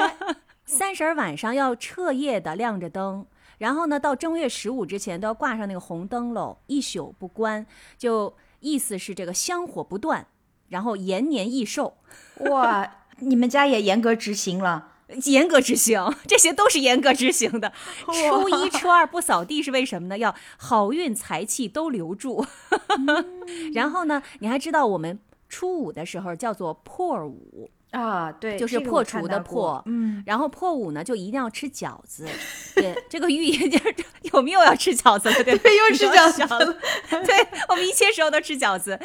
[0.64, 3.26] 三十儿晚上要彻夜的亮着灯，
[3.58, 7.66] 然后呢，到正月十五之前都要挂上那个红灯笼，一宿不关，
[7.98, 10.26] 就意思是这个香火不断，
[10.68, 11.98] 然后延年益寿。
[12.50, 14.89] 哇，你们家也严格执行了。
[15.24, 17.72] 严格执行，这些都是严格执行的。
[18.04, 20.18] 初一、初二不扫地是为什么呢？
[20.18, 22.46] 要好运财气都留住。
[23.74, 25.18] 然后呢，你还知道我们
[25.48, 28.30] 初五的时候叫做破五啊？
[28.30, 29.82] 对，就是破除的破。
[29.86, 30.22] 嗯。
[30.26, 32.26] 然后破五呢，就一定要吃饺子。
[32.76, 33.94] 对，这个寓意就是
[34.32, 35.34] 我们又要吃饺子了？
[35.42, 36.76] 对，又吃饺子了。
[37.24, 39.00] 对，我们一切时候都吃饺子。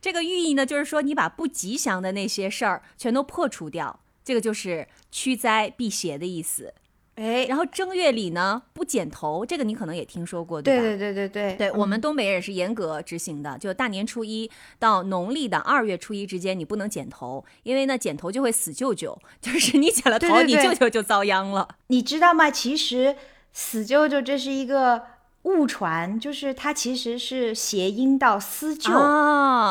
[0.00, 4.00] 这个寓意呢，就是说你把不吉祥的那些事儿全都破除掉。
[4.26, 6.74] 这个就是驱灾辟邪的意思，
[7.14, 10.82] 哎，然后正月里呢不剪头，这个你可能也听说过，对吧？
[10.82, 21.76] 对对对对对，我们东北人是严格执行的，就大年初一到农历的二月初一之间，你不能剪头，因为呢剪头就会死舅舅，就是你剪了头，你舅舅就遭殃了。
[21.86, 22.50] 你知道吗？
[22.50, 23.14] 其实
[23.52, 25.15] 死舅舅这是一个。
[25.46, 28.90] 误传就是它其实是谐音到思旧，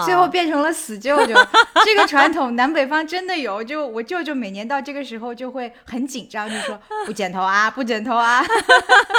[0.06, 1.36] 最后变成了死舅舅。
[1.84, 8.42] 这个传统南北方真的有，就我舅舅每年到这个时候就会很紧张，就说不剪头啊，不剪头啊。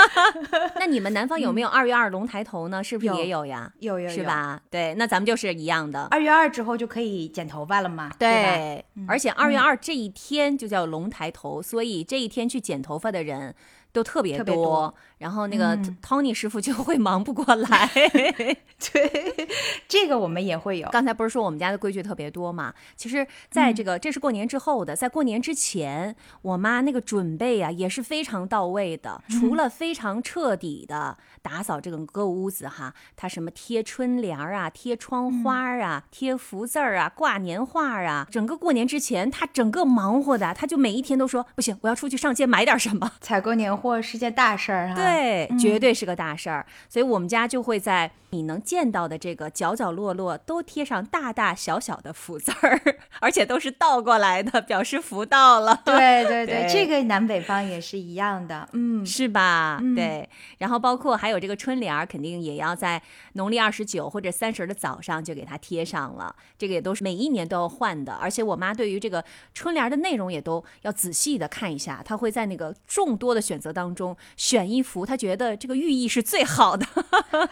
[0.81, 2.83] 那你们南方有没有二月二龙抬头呢？
[2.83, 3.71] 是不是也有呀？
[3.81, 4.59] 有有是吧？
[4.71, 6.09] 对，那咱们就是一样的。
[6.11, 8.11] 二月二之后就可以剪头发了嘛？
[8.19, 13.55] 对，而且二月二这一天就叫龙抬头，所以这一天去剪头发的人。
[13.93, 17.91] 都特别多，然后那个 Tony 师傅就会忙不过来。
[18.93, 19.49] 对，
[19.89, 20.89] 这个我们也会有。
[20.91, 22.75] 刚才不是说我们家的规矩特别多嘛？
[22.95, 29.23] 其实，在这个这是过年之后的，在过年之前，我妈那个准备啊也是非常到位的。
[29.29, 43.97] 除了非常彻底的打扫这个歌屋子哈，她什么贴春联啊、贴窗花啊、贴福字儿啊、挂年画啊，整个过年之前，她整个忙活的，她就每一天都说不行，我要出去上街买点什么，采购年货。
[44.03, 52.81] 是件大事儿哈，对，绝对是个大事儿，所以我们家就会在你能见到的这个角角落落都贴上大大小小的福字儿，
[53.21, 55.81] 而且都是倒过来的，表示福到了。
[55.87, 59.81] 对对 对，这个南北方也是一样的，嗯，是吧？
[59.95, 63.01] 对，然后包括还有这个春联儿，肯定也要在
[63.37, 68.15] 农历二十九或者三十的早上就给它贴上了，这个也都是每一年都要换的。
[68.15, 73.77] 而且我妈对于这个春联的内容也都要仔细的看一下，她会在那个众多的选择。
[73.77, 76.87] 当中选一幅，她觉得这个寓意是最好的，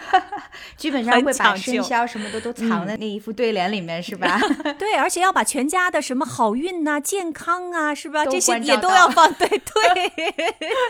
[0.75, 4.41] 基本上会把生肖什么的都藏在那一副对联里面，是吧？
[4.79, 8.25] 对，而且要把全家的什么好运呐、健康啊，是吧？
[8.25, 9.61] 这些也都要放，对 对，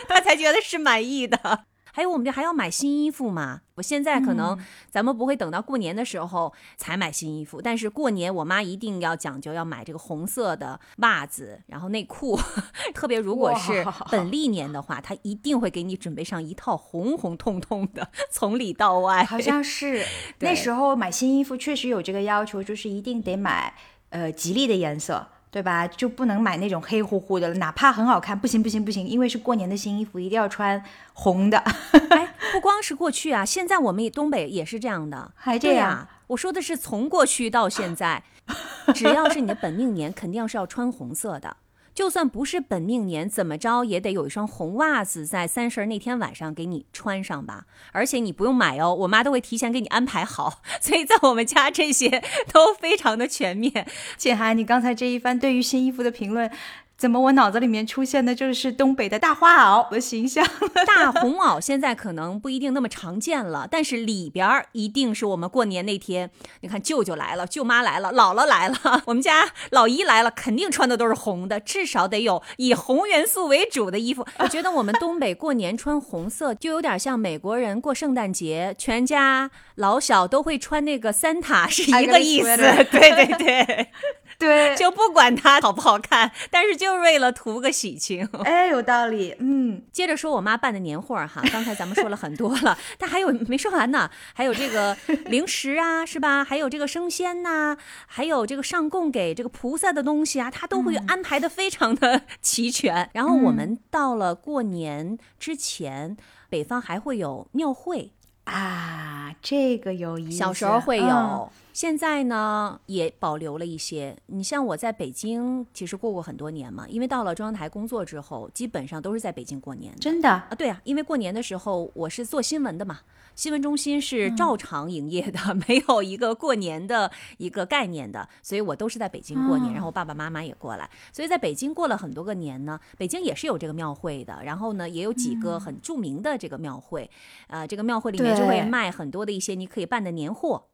[0.06, 1.64] 他才觉得是满意的。
[1.96, 3.60] 还有我们这还要买新衣服嘛？
[3.76, 4.58] 我现在可能
[4.90, 12.36] 咱们不会等到过年的时候才买新衣服，但是过年我妈一定要讲究要买这个红色的袜子，然后内裤，
[12.92, 19.22] 特别如果是本历年的话，她一定会给你准备上一套红红彤彤的， 从里到外。
[19.22, 20.04] 好像是
[20.40, 23.72] 那时候买新衣服确实有这个要求，就是一定得买
[24.08, 25.28] 呃吉利的颜色。
[25.54, 25.86] 对吧？
[25.86, 31.56] 就不能买那种黑乎乎的了，哪怕很好看，不行不行不行，因为是过年的新衣服，一定要穿红的。
[32.10, 36.08] 哎，不光是过去啊，现在我们东北也是这样的，还这样。
[36.26, 38.20] 我说的是从过去到现在，
[38.92, 41.56] 只要是你的本命年，肯定是要穿红色的。
[41.94, 47.66] 就算不是本命年，怎么着也得有一双红袜子在三十那天晚上给你穿上吧。
[47.92, 50.60] 而且你不用买哦，我妈都会提前给你安排好。
[50.82, 53.86] 所以在我们家这些都非常的全面。
[54.16, 56.50] 静涵，你刚才这一番对于新衣服的评论。
[56.96, 60.46] 怎么我脑子里面出现的就是东北的大花袄的形象？
[60.86, 66.30] 大红袄现在可能不一定那么常见了，但是里边儿一定是我们过年那天，
[66.60, 74.24] 你看舅舅来了，舅妈来了，姥姥来了， 我们家老姨来了，肯定穿的都是红的，至少得有以红元素为主的衣服。
[74.38, 82.56] 我觉得我们东北过年穿红色，就有点像美国人过圣诞节，全家老小都会穿那个 Santa 是一个意思。
[82.56, 83.88] 对对 对。
[84.38, 88.28] 对，就不管它好不好看，但是就是为了图个喜庆。
[88.44, 89.34] 哎，有道理。
[89.38, 96.44] 嗯，接着说我妈办的年货哈，刚才咱们说了很多了，但还有没说完呢，还有这个零食啊，是吧？
[96.44, 103.10] 还有这个生鲜呐，还有这个上供给这个菩萨的东西啊，她都会安排的非常的 齐全。
[103.12, 106.16] 然后我们到了过年之前，
[106.48, 108.12] 北方还会有庙会
[108.44, 110.36] 啊，这个有意思。
[110.36, 111.50] 小时候会有。
[111.74, 114.16] 现在呢，也保留了一些。
[114.26, 116.86] 你像我在北京，其实过过很多年嘛。
[116.88, 119.92] 因为到了中央台工作之后，基本上都是在北京过年。
[119.96, 120.48] 真的啊？
[120.56, 123.00] 对啊，因为过年的时候我是做新闻的嘛，
[123.34, 129.72] 新闻中心是照常营业的， 没有一个过年的一个概念的，所以我都是在北京过年。
[129.72, 132.78] 然后我爸爸妈妈也过来，所以在北京过了很多个年呢。
[132.96, 137.10] 北京也是有这个庙会的，然后呢，也有几个很著名的这个庙会，
[137.48, 140.66] 呃，这个庙会里面就会卖很多的一些你可以办的年货。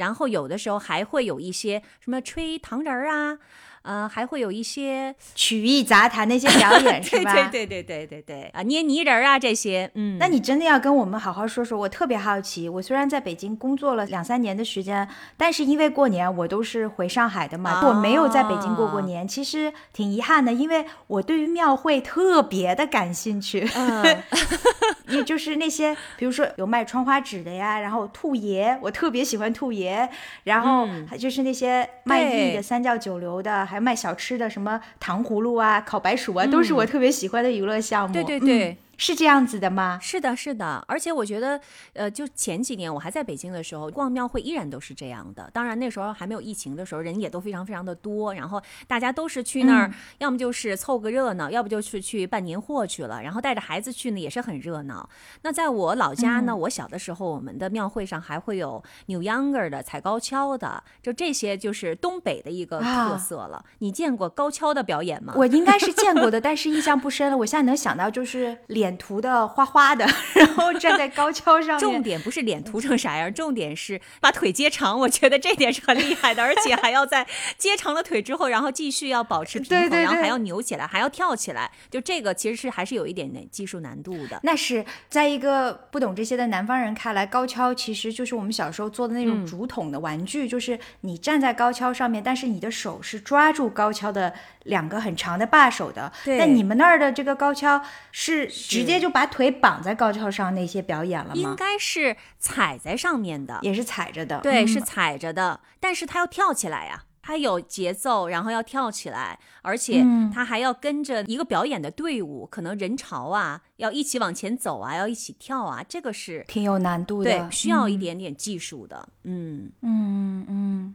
[0.00, 3.38] 然后有的时候还会有一些什么吹糖人儿啊。
[3.82, 7.32] 呃，还会有一些曲艺杂谈那些表演， 是吧？
[7.50, 11.78] 对对对对对对啊，捏泥人啊这些，嗯，那你真的要跟我们好好说说。
[11.78, 23.66] 我特别好奇，我虽然在北京工作了两三年的时间，但是因为过年我都是回上海的嘛，我没有在北京过过年，其实挺遗憾的，因为我对于庙会特别的感兴趣。
[23.74, 24.22] 嗯，
[25.08, 30.06] 也就是那些，比如说有卖窗花纸的呀，然后兔爷，我特别喜欢兔爷，
[30.44, 30.86] 然后
[31.18, 33.69] 就是那些卖艺的三教九流的。
[33.70, 38.12] 还卖小吃的，什么糖葫芦啊、烤白薯啊，都是我特别喜欢的娱乐项目。
[38.12, 38.76] 对对对。
[39.00, 39.98] 是这样子的吗？
[40.02, 41.58] 是的，是的，而且我觉得，
[41.94, 45.50] 呃，就前几年我还在北京的时候，逛庙会依然都是这样的。
[45.54, 55.08] 当然那时候还没有疫情的时候，人也都非常非常的多，然后大家都是去那儿，要么就是凑个热闹，要不就是去办年货去了，然后带着孩子去呢，也是很热闹。
[55.40, 63.64] 那在我老家呢，我小的时候，我们的庙会上还会有扭秧歌的、踩高跷的，就这些就是东北的一个特色了。
[63.78, 65.32] 你见过高跷的表演吗？
[65.38, 67.38] 我应该是见过的，但是印象不深了。
[67.38, 68.89] 我现在能想到就是脸。
[68.90, 71.78] 脸涂的花花的，然后站在高跷上。
[71.78, 74.98] 重点不是脸涂成啥样，重点是把腿接长。
[74.98, 77.24] 我觉得这点是很厉害的，而且还要在
[77.56, 81.70] 接长了腿之后，然后继续要保持平衡，然后还要扭起来，还要跳起来。
[81.88, 84.40] 就这个其实是还是有一点点技术难度的。
[84.42, 96.12] 那是在一个不懂这些的南方人看来，高跷其实就是我们小时候做的那种竹筒的玩具，就是你站在高跷上面，但是你的手是抓住高跷的两个很长的把手的。
[96.24, 98.48] 那你们那儿的这个高跷是？
[98.70, 101.34] 直接就把腿绑在高跷上那些表演了吗？
[101.34, 104.38] 应该是踩在上面的，也是踩着的。
[104.40, 119.08] 对，是踩着的，但是他要跳起来呀，他有节奏，然后要跳起来，而且他还要跟着一个表演的队伍，可能人潮啊，要一起往前走啊，要一起跳啊，这个是挺有难度的，对，需要一点点技术的。
[119.24, 120.94] 嗯嗯嗯嗯。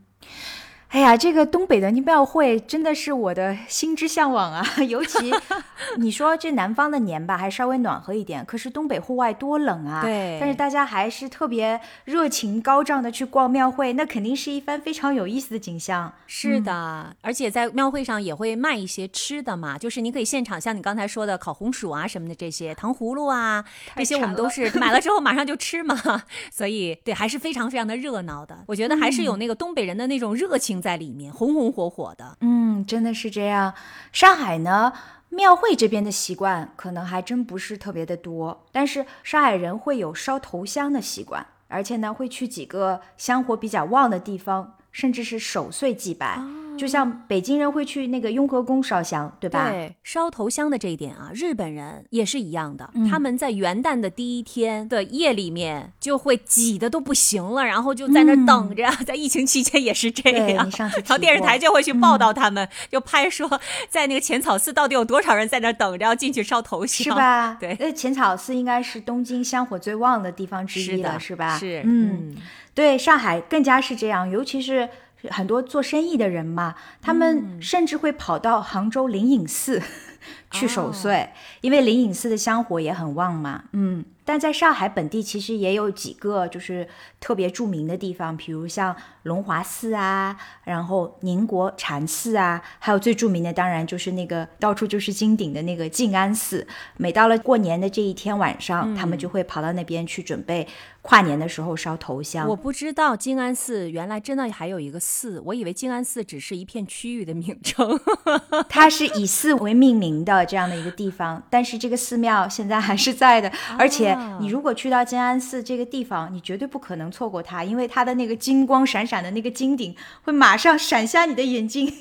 [0.90, 4.64] 哎呀，这个东北的庙会真的是我的心之向往啊！
[4.88, 5.30] 尤其
[5.98, 10.02] 你说这南方的年吧，还稍微暖和一点，可是东北户外多冷啊！
[10.02, 16.14] 对，但是大家还是特别热情高涨的去逛庙会，那肯定是一番非常有意思的景象。
[16.28, 23.66] 是的，而且在庙会上也会卖一些吃的嘛，就是你可以现场像你刚才说的烤红薯啊什么的这些糖葫芦啊，
[23.98, 28.60] 这些我们都是买了之后 马上就吃嘛，所以对还是非常非常的热闹的。
[28.68, 30.75] 我觉得还是有那个东北人的那种热情。
[30.82, 33.74] 在里面红红火火的，嗯，真的是这样。
[34.12, 34.94] 上海呢，
[35.30, 46.40] 庙会这边的习惯可能还真不是特别的多，但是上海人会有烧头香的习惯，而且呢，会去几个香火比较旺的地方，甚至是守岁祭拜。
[46.78, 49.70] 就像北京人会去那个雍和宫烧香，对吧？
[49.70, 52.90] 对，烧头香的这一点啊，日本人也是一样的。
[53.10, 58.86] 他们在元旦的第一天的夜里面就会挤得都不行了，然后就在那等着。
[59.06, 63.60] 在疫情期间也是这样，然后电视台就会去报道他们，就拍说
[63.90, 67.58] 在那个浅草寺到底有多少人在那等着要进去烧头香，是吧？
[67.60, 71.58] 对，那浅草寺应该是东京香火最旺的地方之一了，是吧？
[71.58, 72.36] 是，嗯，
[72.74, 74.90] 对，上海更加是这样，尤其是。
[75.32, 79.82] 很多做生意的人嘛，他们甚至会跑到杭州灵隐寺
[80.52, 81.30] 去守岁，
[81.62, 83.66] 因为灵隐寺的香火也很旺嘛。
[83.72, 84.06] 嗯。
[84.26, 86.88] 但在上海本地，其实也有几个就是
[87.20, 96.68] 特别著名的地方，比如像龙华寺啊，然后宁国禅寺啊，还有最著名的当然就是那个到处就是金顶的那个静安寺。
[96.98, 100.68] 每到了过年的这一天晚上，他们就会跑到那边去准备。
[101.08, 108.00] 跨年的时候烧头香，我不知道静安寺原来真的还有一个寺，我以为静安寺只是一片区域的名称，
[108.68, 121.92] 它是以寺为命名的这样的一个地方，但是这个寺庙现在还是在的，而且你如果去到静安寺这个地方，你绝对不可能错过它，因为它的那个金光闪闪的那个金顶会马上闪瞎你的眼睛。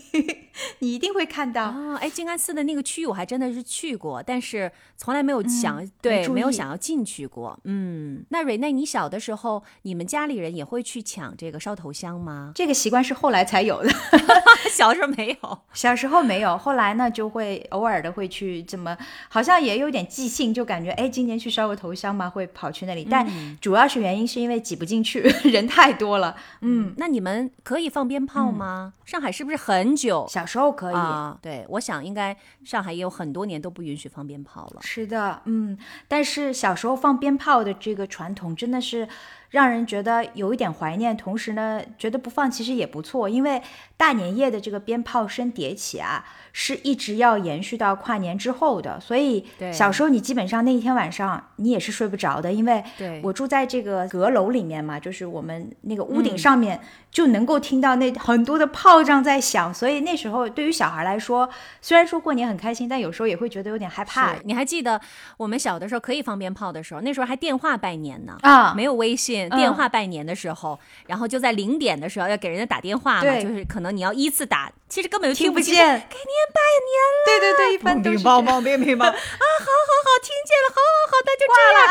[0.78, 1.96] 你一定会看到啊！
[2.00, 7.58] 哎，静安寺的那个区域我还真的是去过，但是从来没有想对，没有想要进去过。
[7.64, 12.52] 嗯，那瑞内，你小的时候，你们家里人也会去抢这个烧头香吗？
[12.54, 13.90] 这个习惯是后来才有的，
[14.70, 15.58] 小时候没有。
[15.72, 18.96] 小时候没有，后来呢就会偶尔的会去，怎么
[19.28, 23.06] 好像也有点即兴，就感觉哎，今年去烧个头香嘛，会跑去那里。
[23.10, 23.26] 但
[23.60, 26.36] 主要是原因是因为挤不进去，人太多了。
[26.60, 28.92] 嗯，那你们可以放鞭炮吗？
[29.04, 30.26] 上海是不是很久？
[30.28, 30.96] 小时候可以，
[31.40, 34.80] 对，我想应该上海也有很多年都不允许放鞭炮了。
[34.82, 35.78] 是的，嗯，
[36.08, 39.08] 但是小时候放鞭炮的这个传统真的是。
[39.54, 43.62] 让人觉得有一点怀念，同时呢，觉得不放其实也不错，因为
[43.96, 48.98] 大年夜的这个鞭炮声叠起啊，是一直要延续到跨年之后的。
[48.98, 52.82] 所以小时候你基本上那一天晚上你也是睡不着的，因为
[53.22, 56.80] 我住在这个阁楼里面嘛，就是我们那个屋顶上面
[57.12, 61.48] 就能够听到那很多的炮仗在响，所以那时候对于小孩来说，
[61.80, 64.34] 虽然说过年很开心，但有时候也会觉得有点害怕。
[64.42, 65.00] 你还记得
[65.36, 69.43] 我们小的时候可以放鞭炮的时候，那时候还电话拜年呢啊，没有微信。
[69.50, 75.74] 电话拜年的时候，然后就在零点的时候要给人家打电话嘛，就是可能你要依次打，其实根本就听不见。
[75.76, 78.18] 给您拜年了，对对对，一般都是。
[78.24, 79.12] 棒棒棒棒棒啊！
[79.12, 81.82] 好好好，听见了，好好好，那就这样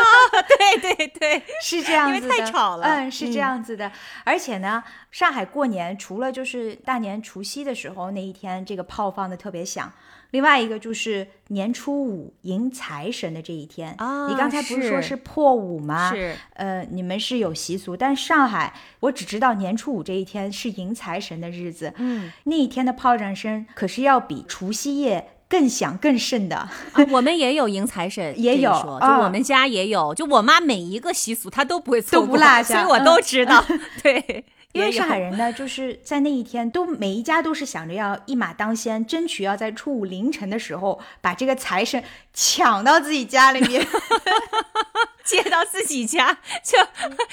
[0.00, 0.42] 啊。
[0.48, 2.86] 对对对，是这样子的，因为太吵了。
[2.86, 3.90] 嗯，是这样子的。
[4.24, 9.92] 而且呢，上海过年除了就是大年除夕的时候那一天，这个炮放的特别响。
[10.34, 16.12] 另外一个就是年初五迎财神的这一天啊，你刚才不是说是破五吗？
[16.12, 21.94] 是，呃，你们是有习俗，但上海我只知道年初五这一天是迎财神的日子。
[21.98, 26.68] 嗯，那一天的炮仗声可是要比除夕夜更响更盛的。
[27.12, 33.64] 我们也有迎财神， 也有，就我们家也有，就我妈每一个习俗她都不会错过，都不落下，所以我都知道。
[34.02, 34.44] 对。
[34.74, 42.02] 因为上海人呢，就是在那一天都每一家都是想着要一马当先，争取要在初五凌晨的时候把这个财神
[42.32, 43.86] 抢到自己家里面，
[45.24, 46.76] 接到自己家，就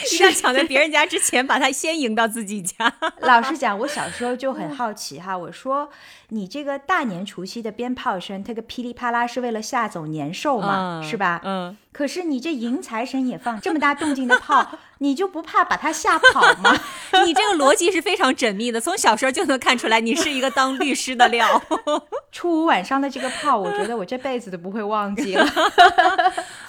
[0.06, 2.94] 一定要抢在别人家之前把他先迎到自己家。
[3.22, 5.90] 老实讲，我小时候就很好奇哈，我说
[6.30, 11.42] 你这个大年除夕的鞭炮声，它个噼里啪啦是为了吓走年兽嘛，是吧？
[11.44, 11.76] 嗯。
[11.94, 16.74] 可是你这迎财神也放这么大动静的炮， 你就不怕把他吓跑吗？
[17.26, 21.62] 你这个逻辑是非常缜密的，从小时候就能看出来，你是一个当律师的料。
[22.32, 25.46] 初五晚上的这个炮，我觉得我这辈子都不会忘记了。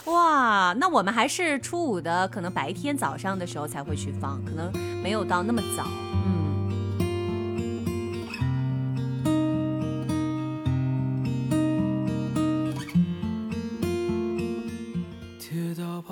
[0.06, 5.86] 哇，那我们还是初五的，可能白天早上的时候才会去放，可能没有到那么早。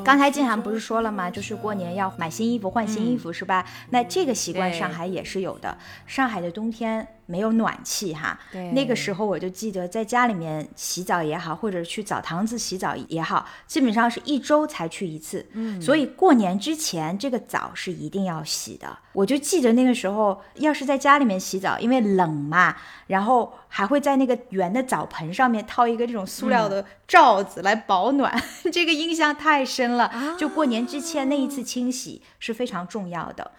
[0.05, 1.31] 刚才静涵不是说了吗？
[1.31, 3.65] 就是过年要买新衣服、换新衣服，是吧？
[3.91, 5.77] 那这个习惯上海也是有的。
[6.07, 8.37] 上海的冬天没有暖气哈，
[8.73, 15.47] 那个时候我就记得在家里面洗澡也好，或者去澡堂子洗澡也好，基本上是一周才去一次。
[15.53, 18.99] 嗯，所以过年之前这个澡是一定要洗的。
[19.13, 22.77] 我就记得那个时候，要是在家里面洗澡，因为冷嘛，
[23.07, 30.37] 然后还会在那个圆的澡盆上面套一个这种塑料的罩子来保暖， 这个印象太深了。
[30.37, 33.53] 就过年之前那一次清洗是非常重要的。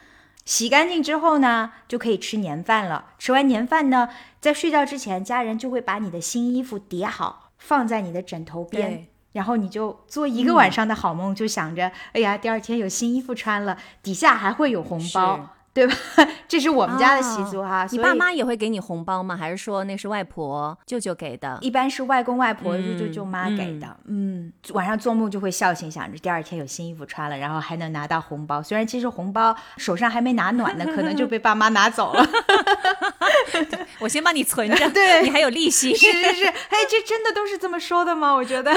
[0.51, 3.05] 洗干净之后呢，就可以吃年饭了。
[3.17, 4.09] 吃完年饭呢，
[4.41, 15.55] 在睡觉之前，家人就会把你的新衣服叠好，放在你的枕头边，然后你就做一个晚上的好梦，就想着，哎呀，第二天有新衣服穿了，底下还会有红包。
[15.73, 15.93] 对吧？
[16.47, 17.87] 这是我们家的习俗哈。
[17.91, 19.37] 你爸妈也会给你红包吗？
[19.37, 21.57] 还是说那是外婆、舅舅给的？
[21.61, 23.87] 一般是外公外婆、舅舅舅妈给的。
[24.05, 28.61] 嗯，晚上做梦就会笑醒，想着第二天有新衣服穿了，然后还能拿到红包。
[28.61, 32.25] 虽然其实红包手上还没拿暖呢，可能就被爸妈拿走了。
[33.99, 35.95] 我先帮你存着， 对你还有利息。
[35.95, 38.33] 是是是，哎，这真的都是这么说的吗？
[38.33, 38.71] 我觉得。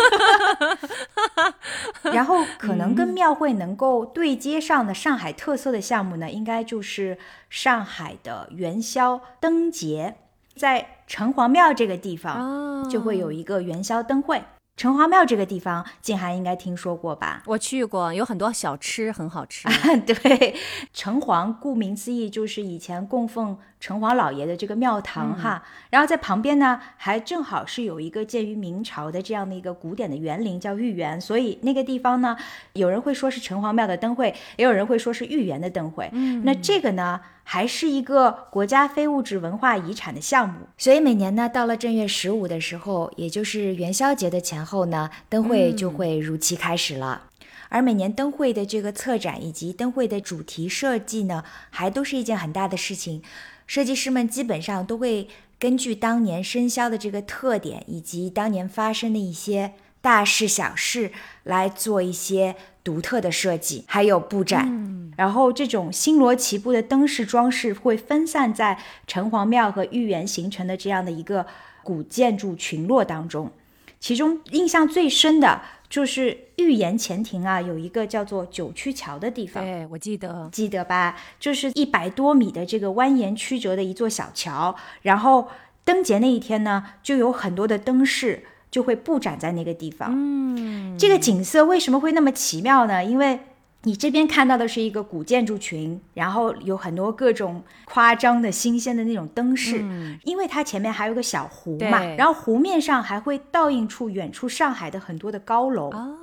[2.12, 7.18] 然后可能跟庙会能够对接上的上海特色的项目呢，应该就是
[7.48, 10.16] 上海的元宵灯节，
[10.56, 14.42] 在城隍庙这个地方就会有一个元宵灯会。
[14.76, 17.42] 城隍庙这个地方，静涵应该听说过吧？
[17.46, 19.68] 我去过，有很多小吃很好吃。
[20.04, 20.56] 对，
[20.92, 25.62] 城隍顾名思义就是以前供奉城隍老爷的这个庙堂哈。
[25.90, 31.20] 然后在旁边呢，还正好是有一个建于明朝的这样的一个古典的园林，叫御园。
[31.20, 32.36] 所以那个地方呢，
[32.72, 36.10] 有人会说是城隍庙的灯会，也有人会说是御园的灯会。
[36.12, 37.20] 嗯，那这个呢？
[37.46, 47.24] 还是一个国家非物质文化遗产的项目，所以每年呢，到了正月十五的时候，也就是元宵节的前后呢，灯会就会如期开始了。
[47.68, 53.22] 而每年灯会的这个策展以及灯会的主题设计呢，还都是一件很大的事情。
[53.66, 55.28] 设计师们基本上都会
[55.58, 62.56] 根据当年生肖的这个特点，以及当年发生的一些大事小事来做一些。
[62.84, 71.46] 独特的设计，还有布展，然后这种星罗棋布的灯饰装饰会分散在城隍庙和御园形成的这样的一个
[71.82, 73.50] 古建筑群落当中。
[73.98, 79.64] 其中印象最深的就是御园前庭啊，有一个叫做九曲桥的地方。
[79.64, 81.16] 对，我记得，记得吧？
[81.40, 84.76] 就是一百多米的这个蜿蜒曲折的一座小桥。
[85.00, 85.48] 然后
[85.86, 88.44] 灯节那一天呢，就有很多的灯饰。
[88.74, 90.10] 就会布展在那个地方。
[90.12, 93.04] 嗯，这个景色为什么会那么奇妙呢？
[93.04, 93.38] 因为
[93.84, 99.78] 你这边看到的是一个古建筑群，然后有很多各种夸张的新鲜的那种灯饰。
[99.80, 105.90] 嗯，因为它前面还有个小湖嘛，然后湖面上还会倒映出远处上海的很多的高楼。
[105.90, 106.16] 哦，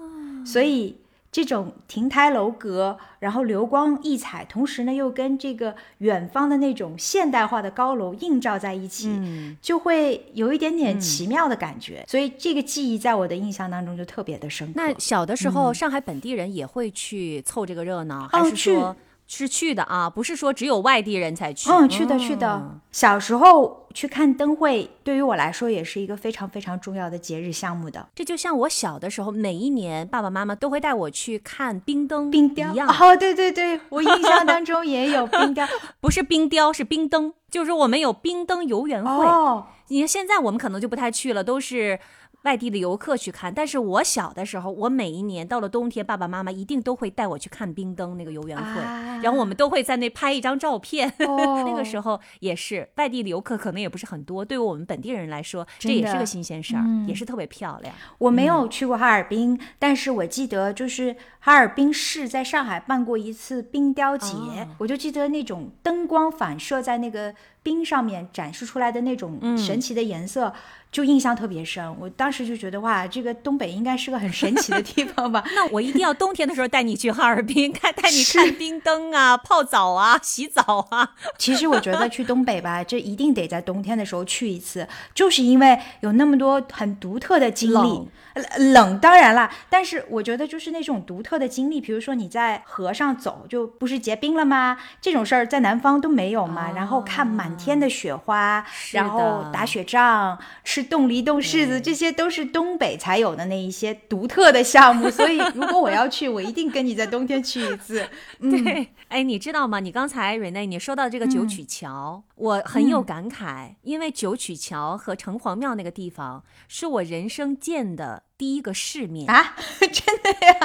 [0.45, 0.97] 所以。
[1.31, 12.03] 这种亭台楼阁，然后流光溢彩，同时呢又跟这个远方的那种现代化的高楼映照在一起，就会有一点点奇妙的感觉。
[12.07, 14.73] 所以这个记忆在我的印象当中就特别的深刻。
[14.75, 18.95] 那小的时候，上海本地人也会去凑这个热闹，还是说？
[19.33, 21.69] 是去的啊，不是说只有外地人才去。
[21.69, 22.79] 嗯，去的，去的。
[22.91, 28.05] 小时候去看灯会，对于我来说也是一个非常非常重要的节日项目的。
[28.13, 32.89] 这就像我小的时候，每一年爸爸妈妈都会带我去看冰灯、冰雕一样。
[32.89, 35.65] 哦，对对对，我印象当中也有冰雕，
[36.01, 39.25] 不是冰雕，是冰灯，就是我们有冰灯游园会。
[39.25, 41.97] 哦，你看现在我们可能就不太去了，都是。
[42.43, 48.81] 外地的游客去看，但是我小的时候，我每一年到了冬天，爸爸妈妈一定都会带我去看冰灯那个游园会，
[49.21, 51.13] 然后我们都会在那拍一张照片。
[51.19, 57.93] 那个时候也是外地的游客可能也不是很多，对于我们本地人来说，这也是个新鲜事儿，也是特别漂亮。
[58.17, 64.35] 我没有去过哈尔滨，但是我记得就是哈尔滨市在上海办过一次冰雕节，
[64.79, 70.53] 我就记得那种灯光反射在那个冰上面展示出来的那种神奇的颜色。
[70.91, 75.41] 就印象特别深，我当时就觉得哇，这个东北应该是个很神奇的地方吧？
[75.55, 81.11] 那我一定要冬天的时候带你去哈尔滨，看带你看冰灯啊、泡澡啊、洗澡啊。
[81.37, 88.09] 其实我觉得去东北吧，这一定得在冬天的时候去一次，就是因为有那么多很独特的经历。
[88.57, 94.77] 冷当然啦，但是我觉得就是那种独特的经历，比如说你在河上走，就不是结冰了吗？
[95.01, 96.71] 这种事儿在南方都没有嘛。
[96.73, 105.09] 然后看满天的雪花，然后打雪仗，吃冻梨、冻柿子，这些都是东北才有的那一些独特的项目。
[105.09, 108.07] 所以如果我要去，我一定跟你在冬天去一次。
[108.39, 109.79] 对，哎，你知道吗？
[109.79, 118.23] 你刚才瑞内你说到这个九曲桥，我很有感慨，因为九曲桥和城隍庙那个地方是我人生见的。
[118.37, 120.57] 第一个世面啊， 真的呀！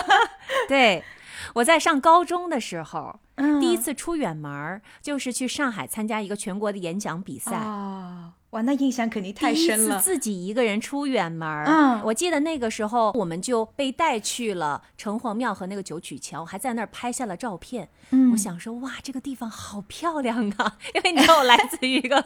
[0.66, 1.04] 对，
[1.56, 3.20] 我在上高中的时候，
[3.60, 7.52] 第一次出远门就是去上海参加一个全国的演讲比赛。
[8.50, 9.90] 哇，那印象肯定太深了！
[9.90, 17.88] 第一次自己一个人出远门嗯，我记得那个时候我们就被带去了城隍庙和那个九曲桥，还在那儿拍下了照片。
[18.10, 20.78] 嗯，我想说，哇，这个地方好漂亮啊！
[20.94, 22.24] 因为你知道我来自于一个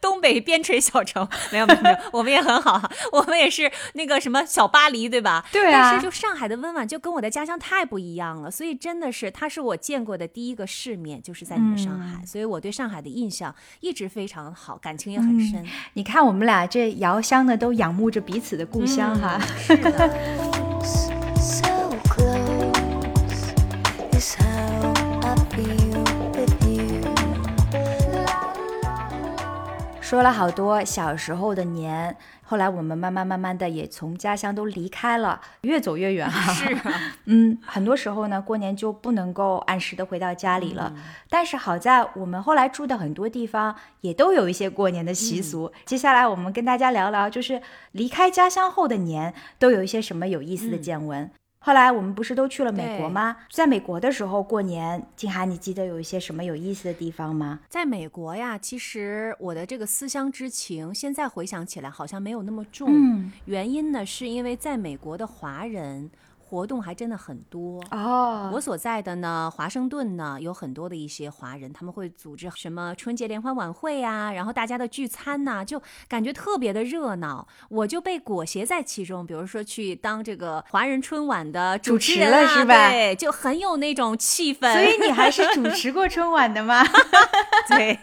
[0.00, 5.44] 东北边陲小城， 没有没有没有，我们也很好哈，我们也是那个什么小巴黎，对吧？
[5.50, 5.90] 对啊。
[5.90, 15.55] 但是就上海的温婉就跟我的家乡太不一样了，所以真的是它是我见过的第一个世面，就是在你们上海，所以我对上海的印象一直非常好，感情也很深。
[15.94, 19.40] 你看，我们俩这遥相的都仰慕着彼此的故乡哈。
[19.58, 20.65] 是的。
[30.06, 36.52] 说了好多小时候的年，后来我们慢慢慢慢的也从家乡都离开了，越走越远哈。
[36.54, 40.92] 是啊， 嗯，很多时候呢，过年就不能够按时的回到家里了。
[40.94, 45.72] 嗯但是好在我们后来住的很多地方也都有一些过年的习俗。
[45.84, 51.28] 接下来我们跟大家聊聊，就是离开家乡后的年都有一些什么有意思的见闻。
[51.66, 53.38] 后来我们不是都去了美国吗？
[53.50, 57.58] 在美国的时候过年，静涵，你记得有一些什么有意思的地方吗？
[57.68, 62.88] 在美国呀，其实我的这个思乡之情，现在回想起来好像没有那么重。
[62.88, 66.08] 嗯，原因呢，是因为在美国的华人
[66.48, 67.82] 活动还真的很多。
[67.90, 77.48] 哦，我所在的呢，华盛顿呢，有很多的一些华人，他们会组织什么春节联欢晚会呀、然后大家的聚餐呐、就感觉特别的热闹。
[77.68, 84.72] 我就被裹挟在其中，比如说去当这个华人春晚的主持了是吧对，就很有那种气氛。
[84.72, 86.84] 所以你还是主持过春晚的吗？
[87.68, 87.98] 对，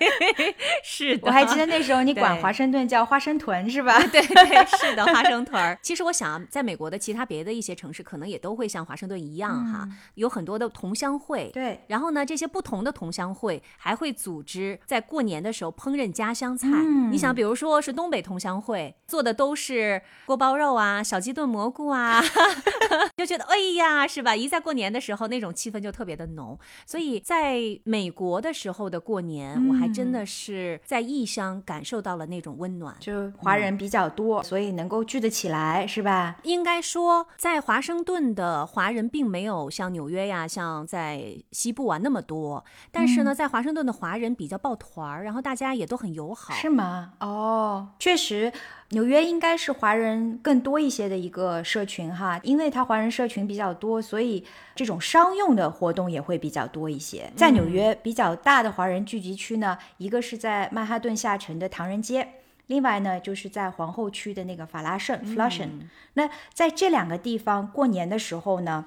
[0.83, 3.97] 是的，我还记得那时候你管华盛顿叫花生屯是吧？
[4.11, 5.79] 对对，是的，花生屯儿。
[5.81, 11.49] 其实我想，在美国的其他别的一些城市，可能也都会像华盛顿一样哈，有很多的同乡会。
[11.53, 16.67] 对，然后呢，这些不同的同乡会还会组织在过年的时候烹饪家乡菜。
[16.71, 22.21] 嗯你想，比如说是东北同乡会做的都是锅包肉啊、小鸡炖蘑菇啊，
[23.15, 24.35] 就觉得哎呀，是吧？
[24.35, 26.57] 一在过年的时候，那种气氛就特别的浓。
[26.87, 32.95] 所以在美国的时候的过年，我还真的是在异乡感受到了那种温暖。
[32.99, 36.37] 就华人比较多，所以能够聚得起来是吧？
[36.43, 46.53] 应该说，在华盛顿的华人并没有像纽约呀、像在西部啊那么多，但是呢，在华盛顿的华人比较抱团儿，然后大家也都很友好。
[46.53, 47.13] 是吗？
[47.19, 48.53] 哦，确实，
[48.89, 54.45] 纽约应该是华人更多一些的一个社群哈，因为它华人社群比较多，所以
[54.75, 57.31] 这种商用的活动也会比较多一些。
[57.35, 62.27] 在纽约比较大的华人聚集区呢，一个是在曼哈顿下城的唐人街。
[62.67, 68.85] 另外呢，就是在皇后区的那个法拉盛 （Flushing）、那在这两个地方过年的时候呢，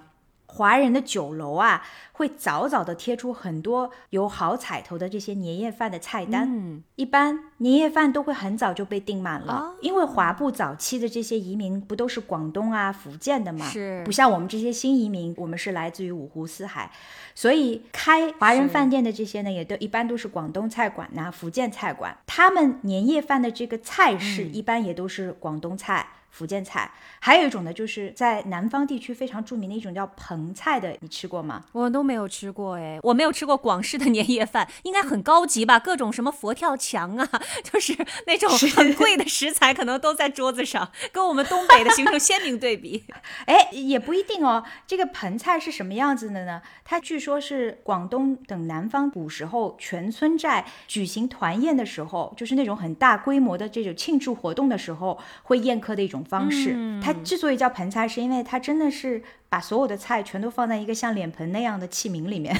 [0.57, 1.83] 华人的酒楼啊，
[2.13, 6.49] 会早早的贴出很多有好彩头的这些年夜饭的菜单。
[6.51, 9.75] 嗯，一般年夜饭都会很早就被订满了，哦。
[9.83, 14.03] 因为华埠早期的这些移民不都是广东啊、福建的嘛，是。
[14.05, 16.91] 不像我们这些新移民，我们是来自于五湖四海，
[17.35, 24.55] 所以开华人饭店的这些呢，也都一般都是广东菜馆呐、福建菜馆，他们年夜饭的这个菜式嗯。
[24.55, 26.07] 一般也都是广东菜。
[26.37, 31.65] 福建菜，还有一种呢，就是在南方地区非常著名的一种叫盆菜的，你吃过吗？
[31.73, 35.79] 我都没有吃过哎，我没有吃过广式的年夜饭，应该很高级吧？
[35.79, 37.27] 各种什么佛跳墙啊，
[37.65, 43.05] 就是那种很贵的食材，可能都在桌子上，跟我们东北的形成鲜明对比。
[43.47, 44.63] 哎，也不一定哦。
[44.87, 46.61] 这个盆菜是什么样子的呢？
[46.85, 57.01] 它据说是广东等南方古时候全村寨举行团宴的时候，就是那种很大规模的这种庆祝活动的时候会宴客的一种方式。
[57.03, 62.55] 它之所以叫盆菜，是因为它真的是把所有的菜全都放在一个像脸盆那样的器皿里面。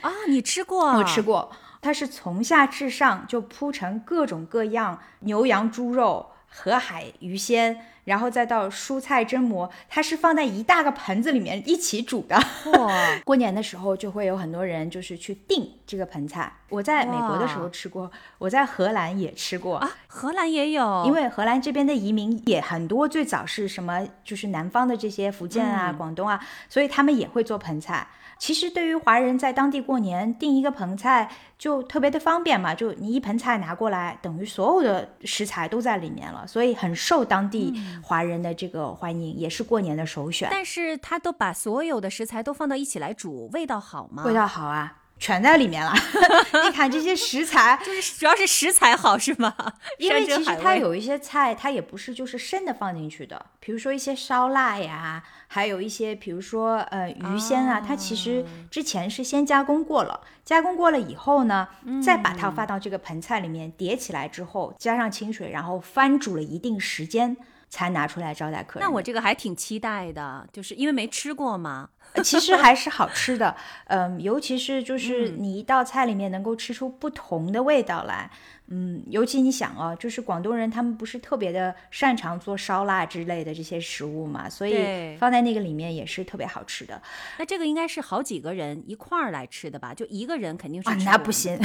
[0.00, 0.86] 啊，你吃过？
[0.94, 12.36] 我吃过，它是从下至上就铺成各种各样牛羊猪肉、河海鱼鲜，然后再到蔬菜蒸馍，它是放在一大个盆子里面一起煮的。
[12.78, 16.52] 哇， 过年的时候就会有很多人就是去订这个盆菜。
[16.70, 19.76] 我在美国的时候吃过，我在荷兰也吃过。
[19.76, 28.08] 啊，荷兰也有，因为荷兰这边的移民也很多，最早是什么，就是南方的这些福建啊、嗯广东啊，所以他们也会做盆菜。
[28.38, 31.28] 其实对于华人在当地过年订一个盆菜
[31.58, 40.48] 就特别的方便嘛，就你一盆菜拿过来，等于所有的食材都在里面了，所以很受当地华人的这个欢迎，也是过年的首选。
[40.50, 44.22] 但是他都把所有的食材都放到一起来煮，味道好吗？
[44.24, 45.92] 味道好啊，全在里面了。
[46.66, 49.54] 你看这些食材， 就是主要是食材好是吗？
[49.98, 61.68] 因为其实它有一些菜，它也不是就是生的放进去的，比如说一些烧腊呀，还有一些比如说呃鱼鲜啊，它其实之前是先加工过了，加工过了以后呢，
[62.02, 67.36] 再把它放到这个盆菜里面叠起来之后，加上清水，然后翻煮了一定时间。
[67.68, 68.88] 才拿出来招待客人。
[68.88, 71.90] 那我这个还挺期待的，就是因为没吃过嘛。
[72.14, 73.54] 呃其实还是好吃的，
[73.84, 78.30] 嗯，尤其是就是你一道菜里面能够吃出不同的味道来，
[78.68, 87.00] 嗯，尤其你想啊，就是广东人他们不是特别的擅长做烧腊之类的这些食物嘛，所以放在那个里面也是特别好吃的
[87.38, 89.92] 那这个应该是好几个人一块儿来吃的吧？
[89.92, 91.60] 就一个人肯定是啊，那不行，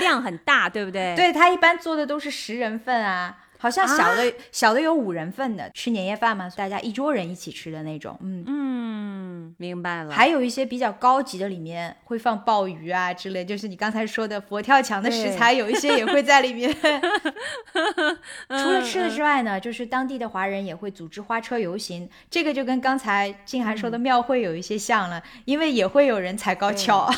[0.00, 1.14] 量很大，对不对？
[1.14, 8.18] 对他一般做的都是十人份啊，好像小的、小的有五人份的，吃年夜饭嘛，大家一桌人一起吃的那种。
[8.22, 10.12] 嗯嗯，明白了。
[10.12, 16.74] 还有一些比较高级的，里面会放鲍鱼啊之类，就是你刚才说的佛跳墙的食材，有一些也会在里面。
[18.48, 27.10] 除了吃的之外呢，就是当地的华人也会组织花车游行，这个就跟刚才静涵说的庙会有一些像了，因为也会有人踩高跷。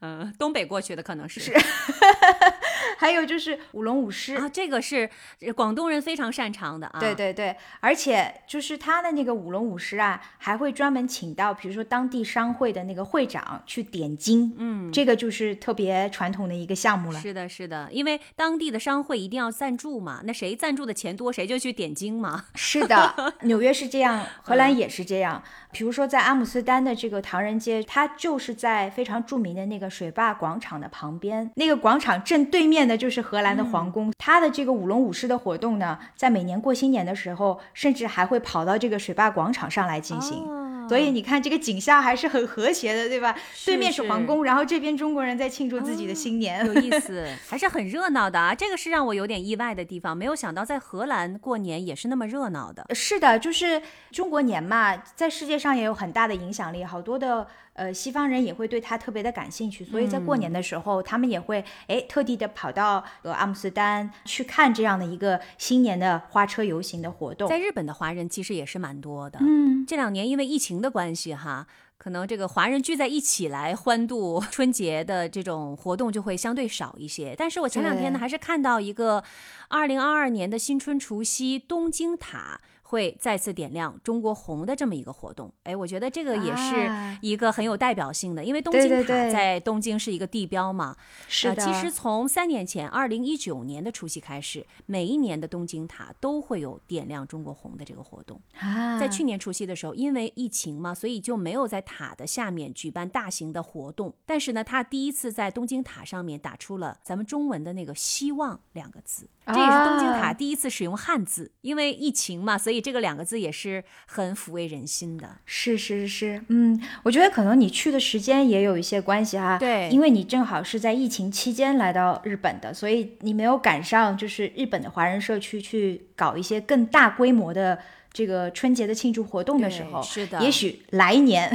[0.00, 1.40] 嗯， 东北过去的可能是。
[1.40, 1.52] 是。
[2.98, 5.08] 还有就是舞龙舞狮啊，这个是
[5.54, 7.00] 广东人非常擅长的啊。
[7.00, 17.20] 对对对，而且就是他的那个舞龙舞狮啊，还会专门请到比如说当地商会的那个会长去点睛，嗯，这个就是特别传统的一个项目了。
[17.20, 22.46] 是的，是的，因为当地的商会一定要赞助嘛，那谁赞助的钱多，谁就去点睛嘛。
[22.54, 25.42] 是的，纽约是这样，荷兰也是这样。
[25.72, 34.12] 比如说在阿姆斯丹的这个唐人街，它就是在非常著名的那个水坝广场的旁边，那个广场正对面的就是荷兰的皇宫。
[34.18, 40.44] 它的这个舞龙舞狮的活动呢，在每年过新年的时候，甚至还会跑到这个水坝广场上来进行。
[40.86, 43.34] 所以你看，这个景象还是很和谐的，对吧？
[43.64, 48.54] 对面是皇宫，然后这边中国人在庆祝自己的新年，有意思，还是很热闹的啊！
[48.54, 52.84] 这个是让我有点意外的地方，没有想到在荷兰过年也是那么热闹的。
[52.94, 57.46] 是的，就是中国年嘛，在世界上也有很大的影响力，好多的。
[57.74, 67.48] 呃，西方人也会对他特别的感兴趣，所以在过年的时候，他们也会哎特地的跑到呃阿姆斯特丹去看这样的一个新年的花车游行的活动。
[67.48, 71.66] 在日本的华人其实也是蛮多的，嗯，这两年因为疫情的关系哈，
[71.98, 77.34] 可能这个华人聚在一起来欢度 春节的这种活动就会相对少一些。
[77.36, 79.24] 但是我前两天呢，还是看到一个
[79.68, 82.60] 二零二二年的新春除夕东京塔。
[82.94, 86.88] 会再次点亮中国红的这么一个活动，哎，我觉得这个也是
[87.20, 90.96] 一个很有代表性的，因为东京塔在东京是一个地标嘛。
[91.26, 91.56] 是的。
[91.56, 98.40] 其实从三年前，二零一九年的除夕开始，每一年的东京塔都会有点亮中国红的这个活动。
[98.60, 98.96] 啊。
[98.96, 104.14] 在去年除夕的时候，因为疫情嘛，所以就没有在塔的下面举办大型的活动。
[104.24, 109.28] 但是呢，他第一次在东京塔上面打出了咱们中文的那个“希望”两个字。
[109.46, 115.36] 这也是东京塔第一次使用汉字，因为疫情嘛，所以这个两个字也是很抚慰人心的。
[115.44, 119.58] 是是是，嗯，我觉得可能你去的时间也有一些关系哈。
[119.58, 127.78] 对，因为你正好是在疫情期间来到日本的，所以你没有赶上就是日本的华人社区去搞一些更大规模的。
[128.14, 131.52] 这个春节的庆祝活动的时候，是的，也许来年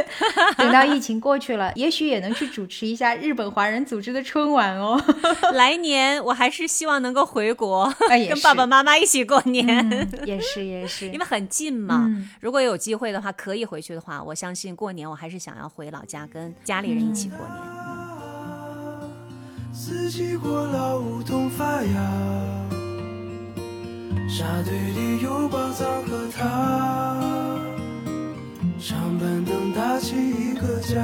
[0.58, 5.02] 等到疫情过去了， 也许也能去主持一下日本华人组织的春晚哦。
[5.54, 7.90] 来年我还是希望能够回国，
[8.28, 10.06] 跟爸爸妈妈一起过年。
[10.26, 12.06] 也是也是，因为很近嘛。
[12.40, 17.56] 如果有机会的话，可以回去的话，我相信过年我还是想要回老家跟家里人一起过年。
[19.72, 22.81] 四季过老，梧桐发芽。
[24.28, 27.20] 沙堆里有宝藏和他，
[28.78, 31.00] 长板凳搭起一个家。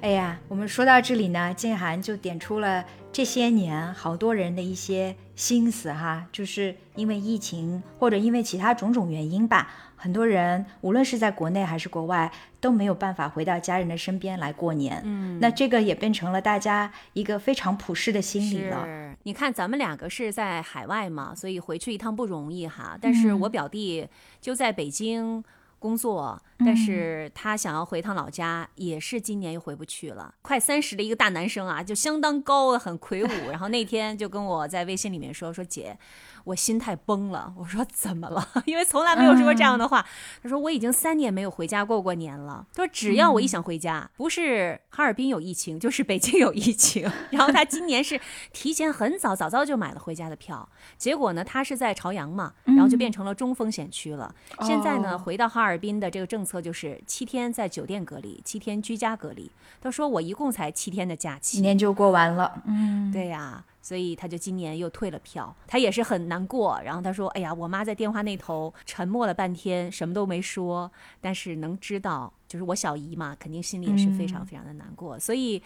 [0.00, 9.68] 哎呀，我们说到这里呢，静涵就点出了这些年好多人的一些心思哈，就是因为疫情或者因为其他种种原因吧。
[10.02, 18.88] 很多人无论是在国内还是国外都没有办法回到家人的身边来过年，嗯，那这个也变成了大家一个非常普世的心理了。
[19.24, 22.96] 你看咱们两个是在海外嘛，所以回去一趟不容易哈。
[22.98, 24.08] 但是我表弟
[24.40, 25.44] 就在北京
[25.78, 30.34] 工作，但是他想要回趟老家，也是今年又回不去了。
[30.40, 33.28] 快三十的一个大男生啊，就相当高，很魁梧。
[33.50, 35.98] 然后那天就跟我在微信里面说说姐。
[36.44, 38.46] 我心态崩了， 我说怎么了？
[38.66, 40.04] 因为从来没有说过这样的话。
[40.42, 42.66] 他说我已经三年没有回家过过年了。
[42.74, 47.10] 他说只要我一想回家，不是哈尔滨有疫情，就是北京有疫情。
[47.30, 48.20] 然后他今年是
[48.52, 54.34] 提前很早早早就买了回家的票，结果呢，他是在朝阳嘛，然后就变成了中风险区了。
[54.62, 59.50] 现在呢，回到哈尔滨的这个政策就是七天在酒店隔离，七天居家隔离。
[59.80, 62.62] 他说我一共才七天的假期，年就过完了。
[62.66, 63.64] 嗯，对呀。
[63.90, 66.80] 所以他就今年又退了票，他也是很难过。
[66.84, 70.88] 然后他说：“哎呀，我妈在电话那头沉默了半天，什么都没说。
[71.20, 75.18] 但是能知道，就是我小姨嘛，肯定心里也是非常非常的难过。
[75.18, 75.60] 所以，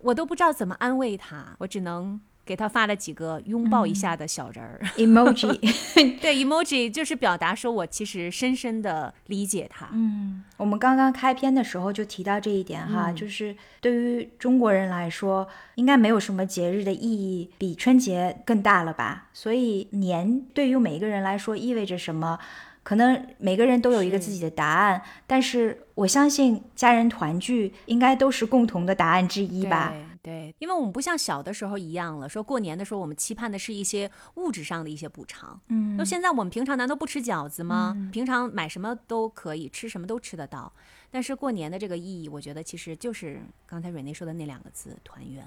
[0.00, 5.56] 我都不知道怎么安慰她，我只能。”给他发了几个拥抱一下的小人儿 emoji，
[6.20, 9.88] 对 emoji 就是表达说我其实深深的理解他。
[9.92, 19.28] 嗯，我们刚刚开篇的时候就提到这一点哈，就是对于中国人来说，应该没有什么节日的意义比春节更大了吧？
[19.32, 22.38] 所以年对于每一个人来说意味着什么？
[22.82, 29.94] 可能每个人都有一个自己的答案，但是我相信家人团聚应该都是共同的答案之一吧。
[30.22, 35.60] 对，因为我们不像小的时候一样了，说过年的时候我们期盼的是一些物质上的一些补偿。
[35.66, 38.08] 嗯，那现在我们平常难道不吃饺子吗？
[38.12, 40.72] 平常买什么都可以，吃什么都吃得到。
[41.10, 45.44] 但是过年的这个意义，我觉得其实就是刚才蕊内说的那两个字——团圆。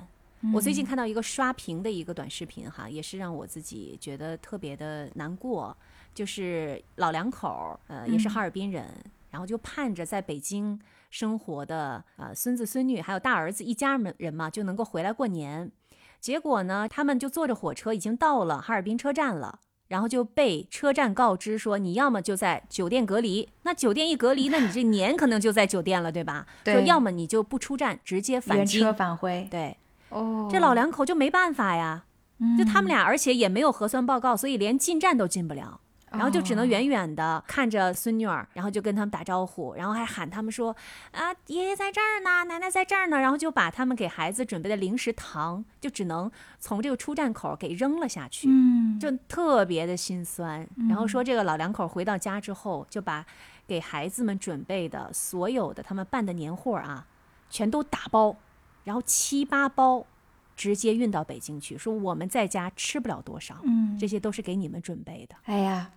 [0.54, 5.76] 我最近看到一个刷屏的一个短视频，哈，也是让我自己觉得特别的难过，
[6.14, 8.94] 就是老两口，呃，也是哈尔滨人，
[9.32, 10.78] 然后就盼着在北京。
[11.16, 15.72] 生活的呃孙子孙女还有大儿子一家人嘛就能够回来过年，
[16.20, 26.45] 结果呢他们就坐着火车已经到了哈尔滨车站了，然后就被车站告知说你要么就在酒店隔离，那酒店一隔离，那你这年可能就在酒店了，对吧？
[26.66, 29.47] 说要么你就不出站，直接返车返回。
[29.49, 29.78] 对，
[30.09, 32.03] 哦，这老两口就没办法呀，
[32.57, 35.80] 就他们俩，而且也没有核酸报告，所以连进站都进不了。
[36.18, 40.76] 然后就只能远远的看着孙女儿，然后就跟他们打招呼，然后还喊他们说
[41.11, 50.68] 啊，爷爷在这儿呢，奶奶在这儿呢，然后就把他们给孩子准备的零食糖，就只能从这个出站口给扔了下去，嗯，就特别的心酸。
[50.89, 53.26] 然后说这个老两口回到家之后，就把
[53.68, 57.05] 给孩子们准备的所有的他们办的年货啊，
[57.49, 58.36] 全都打包，
[58.84, 60.05] 然后七八包
[60.55, 65.36] 直接运到北京去，说我们在家吃不了多少，嗯，这些都是给你们准备的。
[65.43, 65.91] 哎呀。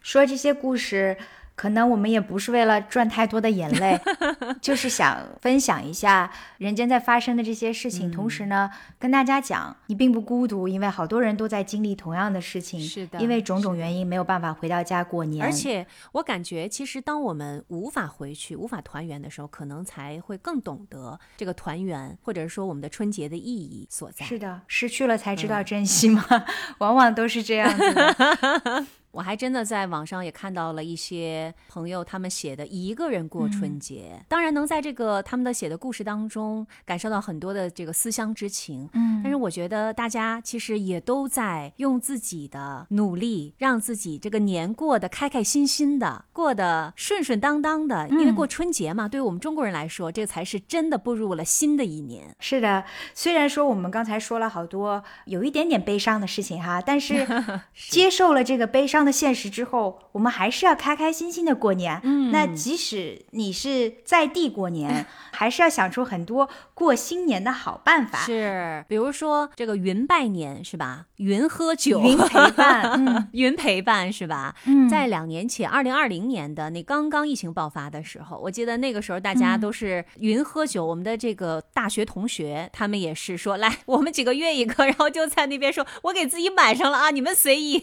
[0.00, 1.16] 说这些故事。
[1.56, 3.96] 可能我们也不是为了赚太多的眼泪，
[4.60, 6.28] 就是想分享一下
[6.58, 8.68] 人间在发生的这些事情，同时呢，
[8.98, 12.80] 跟大家讲你并不孤独，因为好多人都在经历同样的事情。
[12.80, 15.46] 是的，因为种种原因没有办法回到家过年。
[15.46, 24.26] 而且我感觉，其实当我们无法回去、无法团圆的时候，可能才会更懂得这个团圆，或者说我们的春节的意义所在。
[24.26, 26.24] 是的，失去了才知道珍惜吗？
[26.78, 28.86] 往往都是这样子。
[29.14, 38.90] 我还真的在网上也看到了一些朋友他们写的一个人过春节，当然能在这个他们的写的故事当中感受到很多的这个思乡之情。
[38.92, 48.08] 嗯，但是我觉得大家其实也都在用自己的努力，让自己这个年过得开开心心的，过得顺顺当当的。
[48.08, 52.34] 因为过春节嘛，对于我们中国人来说，这才是真的步入了新的一年。
[52.40, 52.82] 是的，
[53.14, 57.24] 虽然说我们刚才说了好多有一点点悲伤的事情哈，但是
[57.88, 59.03] 接受了这个悲伤。
[59.04, 62.00] 的现实之后，我们还是要开开心心的过年。
[62.02, 68.18] 嗯，那即使你是在地过年， 还是要想出很多过新年的好办法。
[68.20, 71.06] 是，比如说这个云拜年是吧？
[71.16, 74.54] 云喝酒，云陪伴， 云陪伴是吧？
[74.66, 80.84] 嗯，在两年前，二零二零年的那刚刚疫情爆发的时候，我记得那个时候大家都是云喝酒。
[80.84, 87.82] 我们的这个大学同学，他们也是说，来，我们几个约一个，然后就在那边说，我给自己买上了啊，你们随意。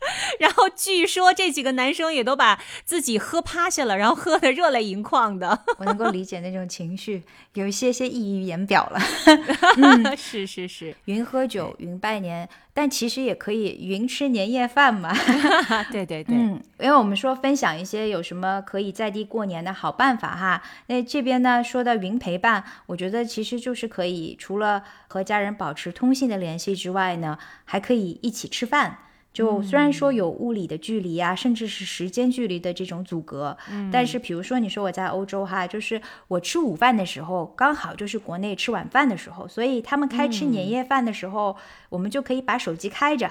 [0.38, 5.64] 然后据说这几个男生也都把自己喝趴下了，然后喝的热泪盈眶的。
[5.78, 7.22] 我能够理解那种情绪，
[7.54, 9.00] 有一些些溢于言表了。
[9.76, 15.12] 嗯，是是是，云喝酒，云拜年，但其实也可以云吃年夜饭嘛。
[15.90, 20.62] 对对对，嗯，因为我们说分享一些有什么可以在地过年的好办法哈。
[20.86, 28.98] 那这边呢说到云陪伴，我觉得其实就是可以除了和家人保持通信的联系之外呢，还可以一起吃饭。
[29.38, 33.56] 就虽然说有物理的距离啊，甚至是时间距离的这种阻隔，
[33.92, 41.56] 但是比如说你说我在欧洲哈，就是我吃午饭的时候刚好就是国内吃晚饭的时候，所以他们开吃年夜饭的时候，
[41.88, 43.30] 我们就可以把手机开着，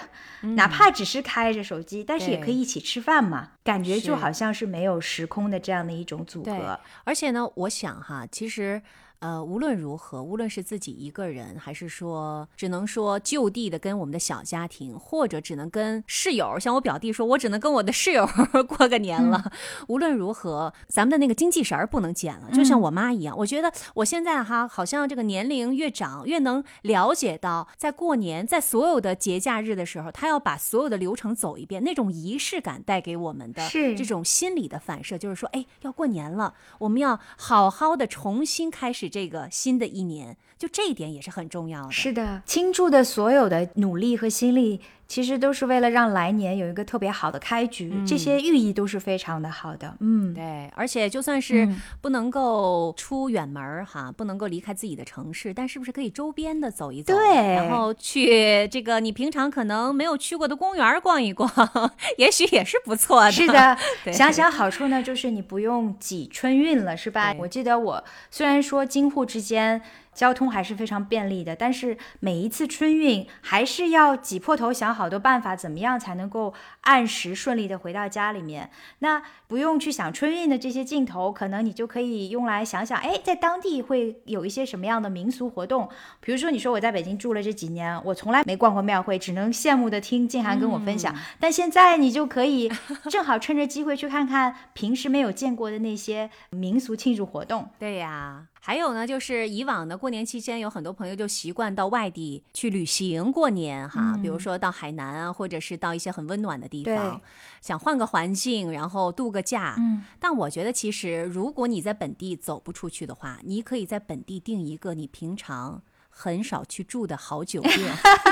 [0.55, 6.79] 哪怕只是开着手机，但是也可以一起吃饭嘛，感觉就好像是没有时空的这样的一种阻隔。
[7.03, 8.81] 而且呢，我想哈，其实。
[9.19, 18.29] 呃，无论如何，无论是自己一个人，还是说只能说就地的跟我们的小家庭，或者只能跟室友，像我表弟说，我只能跟我的室友
[18.69, 19.51] 过个年了。
[19.89, 22.51] 无论如何，咱们的那个精气神儿不能减了。
[22.51, 39.06] 就像我妈一样，我觉得我现在哈，好像这个年龄越长，越能了解到，在过年，在所有的节假日的时候，他要把所有的流程走一遍，那种仪式感带给我们的这种心理的反射，就是说，哎，要过年了，我们要好好的重新开始。
[39.09, 41.91] 这个新的一年，就这一点也是很重要的。
[41.91, 44.81] 是的，倾注的所有的努力和心力。
[45.07, 49.95] 其实都是为了让来年有一个特别好的开局，这些寓意都是非常的好的。
[50.01, 51.65] 嗯，对，而且就算是
[52.01, 57.15] 不能够出远门儿哈，不能够离开自己的城市，但是不是可以周边的走一走？
[57.15, 61.49] 对，然后去这个你平常可能没有去过的公园逛一逛，
[62.19, 63.31] 也许也是不错的。
[63.31, 63.77] 是的，
[64.11, 67.33] 想想好处呢，就是你不用挤春运了，是吧？
[67.39, 69.81] 我记得我虽然说京沪之间。
[70.17, 71.55] 交通还是非常便利的。
[71.55, 76.51] 但是每一次春运，还是要挤破头想好多办法，怎么样才能够
[76.81, 78.71] 按时顺利的回到家里面？
[78.99, 85.87] 那不用去想春运的这些镜头，可能你就可以用来想想，哎，在当地会有一些什么样的民俗活动？
[86.19, 91.15] 比如说，你说我在北京住了这几年，我从来没逛过庙会，只能羡慕的听静涵跟我分享。
[91.39, 92.71] 但现在你就可以
[93.09, 97.69] 正好趁着机会去看看平时没有见过的那些民俗庆祝活动。
[97.77, 98.47] 对呀。
[98.59, 107.21] 还有呢，就是以往呢过年期间，有很多朋友就习惯到外地去旅行过年哈，比如说到海南啊，或者是到一些很温暖的地方，
[107.61, 109.75] 想换个环境，然后度个假。
[109.77, 115.81] 嗯，但我觉得其实如果你在本地走不出去的话，你可以在本地定一个你平常。
[116.19, 117.77] 很少去住的好酒店，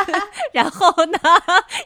[0.53, 1.19] 然后呢，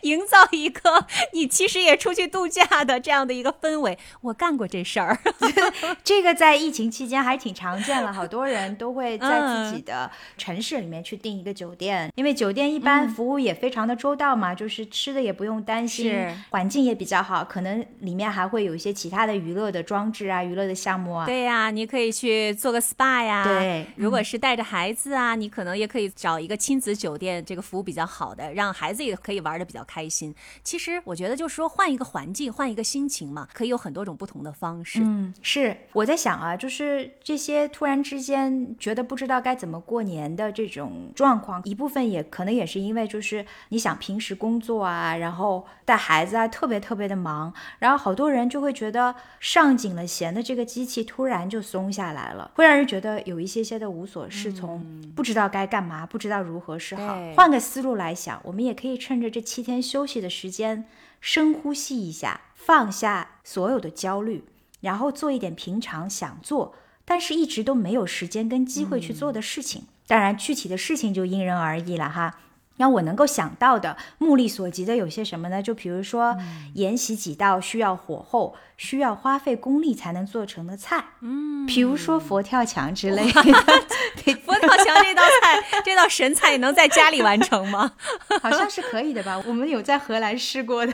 [0.04, 4.00] 营造一个你其实也出去度假的这样的一个氛围。
[4.22, 5.20] 我干过这事儿，
[6.02, 16.16] 这个在疫情期间还挺常见了，好多人都会在自己的城市里面去订一个酒店，因为酒店一般服务也非常的周到嘛，就是吃的也不用担心，
[16.52, 21.26] 环境也比较好，可能里面还会有一些其他的娱乐的装置啊，娱乐的项目啊。
[21.26, 23.44] 对呀，你可以去做个 SPA 呀。
[23.44, 25.89] 对，如果是带着孩子啊，你可能也。
[25.90, 30.34] 可以找一个亲子酒店，这个服务比较好的，让孩子也可以玩的比较开心。
[30.64, 35.00] 其实我觉得就是说换一个环境，换一个心情嘛，可以有很多种不同的方式。
[35.02, 54.80] 嗯，是我在想啊，就是这些突然之间觉得不知道该怎么过年的这种状况，一部分也可能也是因为就是你想平时工作啊，然后带孩子啊，特别特别的忙，然后好多人就会觉得上紧了弦的这个机器突然就松下来了，会让人觉得有一些些的无所适从，
[55.16, 55.79] 不知道该干。
[55.80, 57.18] 干嘛不知道如何是好？
[57.34, 60.84] 换个思路来想，我们也可以趁着这七天休息的时间，
[61.22, 64.44] 深呼吸一下，放下所有的焦虑，
[64.82, 66.76] 然后做一点平常想做，
[67.06, 69.84] 但是一直都没有时间跟机会去做的事情。
[70.06, 72.36] 当然，具体的事情就因人而异了哈。
[72.80, 75.62] 让我能够想到的、目力所及的有些什么呢？
[75.62, 76.38] 就比如说，
[76.76, 83.44] 沿袭几道需要火候、需要花费功力才能做成的菜，嗯，比如说佛跳墙之类的。
[84.46, 87.92] 佛跳墙这道菜， 这道神菜能在家里完成吗？
[88.42, 89.38] 好像是可以的吧？
[89.46, 90.94] 我们有在荷兰试过的。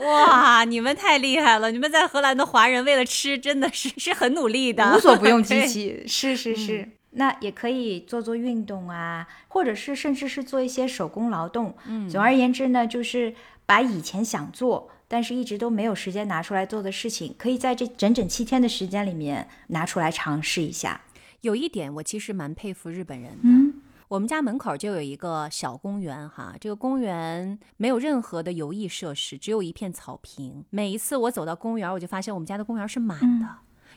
[0.00, 1.70] 哇，你们太厉害了！
[1.70, 6.04] 你们在荷兰的华人为了吃，真的是是很努力的，无所不用其极。
[6.08, 6.88] 是是是。
[7.12, 11.74] 那也可以做做运动啊，或者是甚至是做一些手工劳动。
[11.86, 13.34] 嗯，总而言之呢，就是
[13.66, 21.00] 把以前想做但是一直都没有时间拿出来做的事情，可以在这整整七天的时间里面拿出来尝试一下。
[21.40, 23.38] 有一点我其实蛮佩服日本人的。
[23.42, 23.74] 嗯，
[24.06, 30.64] 我们家门口就有一个小公园哈，这个公园没有任何的游艺设施，只有一片草坪。
[30.70, 33.46] 每一次我走到公园，我就发现我们家的公园是满的。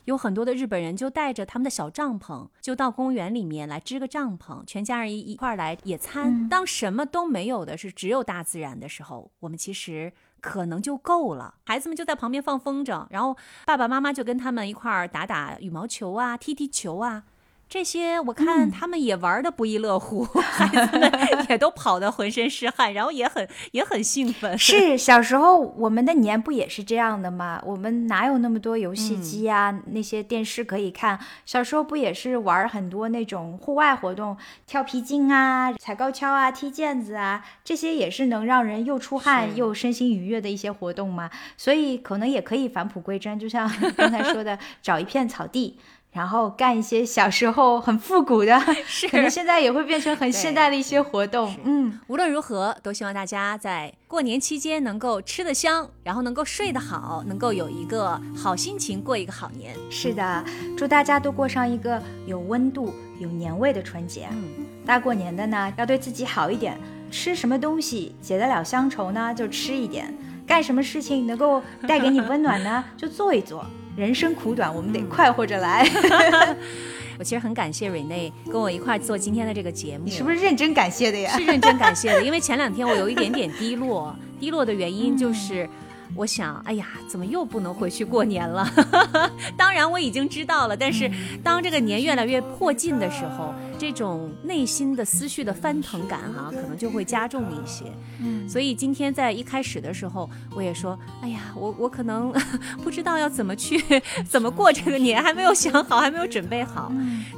[0.05, 6.47] 有很多的日本人就带着他们的小帐篷，就到公园里面来支个帐篷，全家人一一块来野餐。
[6.49, 11.55] 当什么都没有的是只有大自然的时候，我们其实可能就够了。
[11.65, 17.23] 孩子们就在旁边放风筝，然后爸爸妈妈就跟他们一块儿打打羽毛球啊，踢踢球啊。
[17.73, 21.11] 这些我看他们也玩的不亦乐乎， 孩子们
[21.49, 24.55] 也都跑得浑身是汗，然后也很也很兴奋。
[24.59, 27.59] 是小时候我们的年不也是这样的吗？
[27.65, 31.19] 我们哪有那么多游戏机啊，那些电视可以看？
[31.47, 41.27] 小时候不也是玩很多那种户外活动，跳皮筋啊、踩高跷啊、踢毽子啊，这些也是能让人又出汗又身心愉悦的一些活动嘛？
[41.57, 43.67] 所以可能也可以返璞归真，就像
[43.97, 45.79] 刚才说的，找一片草地。
[46.13, 48.57] 然后干一些小时候很复古的，
[49.09, 51.53] 可能现在也会变成很现代的一些活动。
[51.63, 59.75] 嗯，无论如何，都希望大家在过年期间能够吃得香，然后能够睡得好，能够有一个好心情过一个好年。
[59.89, 60.45] 是的，
[60.77, 64.27] 祝大家都过上一个有温度、有年味的春节。
[64.31, 64.43] 嗯，
[64.85, 70.05] 大过年的呢，要对自己好一点，吃什么东西解得了乡愁呢，就吃一点；
[70.45, 73.65] 干什么事情能够带给你温暖呢，就做一做。
[73.95, 75.87] 人生苦短，我们得快活着来。
[77.19, 80.05] 我其实很感谢瑞内跟我一块做今天的这个节目。
[80.05, 81.31] 你是不是认真感谢的呀？
[81.37, 85.69] 是认真感谢的，因为前两天我有一点点低落， 低落的原因就是。
[86.15, 88.67] 我想，哎呀，怎么又不能回去过年了？
[89.57, 91.09] 当然我已经知道了，但是
[91.43, 97.85] 当这个年越来越迫近的时候，这种内心的思绪的翻腾感，哈，可能就会加重一些。
[98.19, 102.31] 嗯，所以今天在一开始的时候，我也说，哎呀，我我可能
[102.83, 103.81] 不知道要怎么去
[104.29, 106.91] 怎么过这个年，还没有想好，还没有准备好。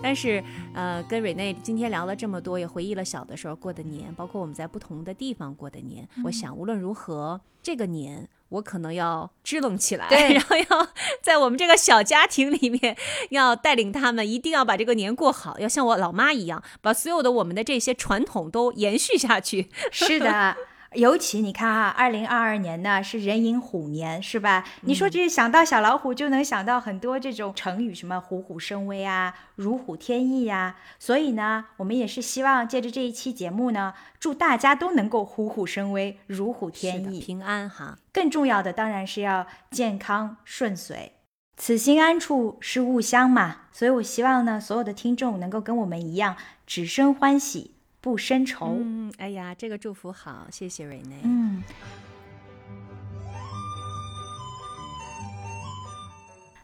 [0.03, 6.07] 但是，呃，跟瑞内今天聊了这么多，也回忆了小的时候过的年，包括我们在不同的地方过的年。
[6.23, 8.27] 我想，无论如何，这个年。
[8.49, 10.87] 我可能要支棱起来，对然后要
[11.21, 12.95] 在我们这个小家庭里面，
[13.29, 19.69] 要带领他们，一定要把这个年过好，要像我老妈一样，把所有的我们的这些传统都延续下去。
[19.91, 20.55] 是的。
[20.95, 24.63] 尤其你看哈、二零二二年呢是人寅虎年，是吧？
[24.81, 37.19] 你说这想到小老虎，就能想到很多这种成语，什么虎虎生威啊、如虎添翼呀、所以呢，我们也是希望借着这一期节目呢，祝大家都能够虎虎生威、如虎，添翼。
[37.19, 37.99] 平安哈。
[38.11, 41.11] 更重要的当然是要健康顺遂。
[41.57, 46.35] 此心安处是吾乡嘛，所以我希望呢，所有的听众能够跟我们一样，
[46.65, 47.74] 只生欢喜，
[48.05, 48.77] 不生愁。
[48.79, 51.15] 嗯，哎呀，这个祝福好，谢谢瑞内。
[51.23, 51.63] 嗯，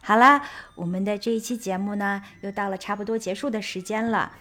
[0.03, 0.43] 好啦，
[0.75, 4.31] 我们的这一期节目呢，又到了差不多结束的时间了。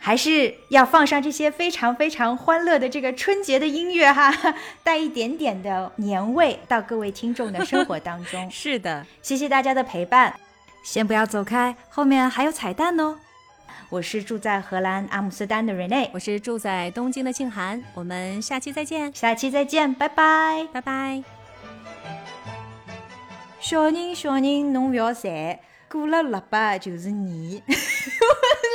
[0.00, 4.34] 还是要放上这些非常非常欢乐的这个春节的音乐哈，
[4.82, 8.50] 带一点点的年味到各位听众的生活当中。
[8.50, 10.34] 是的，谢谢大家的陪伴，
[10.82, 13.16] 先不要走开，后面还有彩蛋哦。
[13.90, 20.68] 我是住在荷兰阿姆斯特丹的 Rene，我是住在东京的静涵，我们下期再见，下期再见，拜拜。
[20.70, 21.24] 拜拜。
[23.58, 25.58] 小人小人，侬勿要馋，
[25.90, 27.62] 过了腊八就是年。
[27.64, 28.26] 我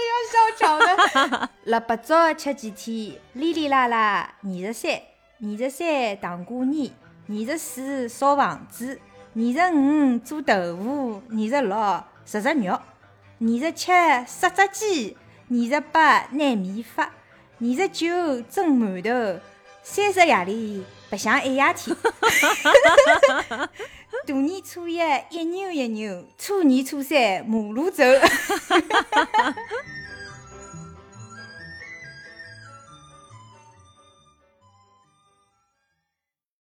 [0.09, 1.49] 要笑场的。
[1.66, 4.93] 腊八早吃几天，哩哩啦啦，二十三，
[5.43, 6.91] 二十三糖过年，
[7.30, 8.99] 二十四烧房子，
[9.36, 12.80] 二十五做豆腐，二十六食只肉，
[13.46, 13.91] 二十七
[14.26, 15.18] 杀只鸡，
[15.50, 17.04] 二十八拿米发，
[17.60, 19.41] 二十九蒸馒头，
[19.84, 21.94] 三十夜里白相一夜天。
[24.26, 24.98] 大年初一
[25.30, 28.02] 一扭一扭，初二初三马路走。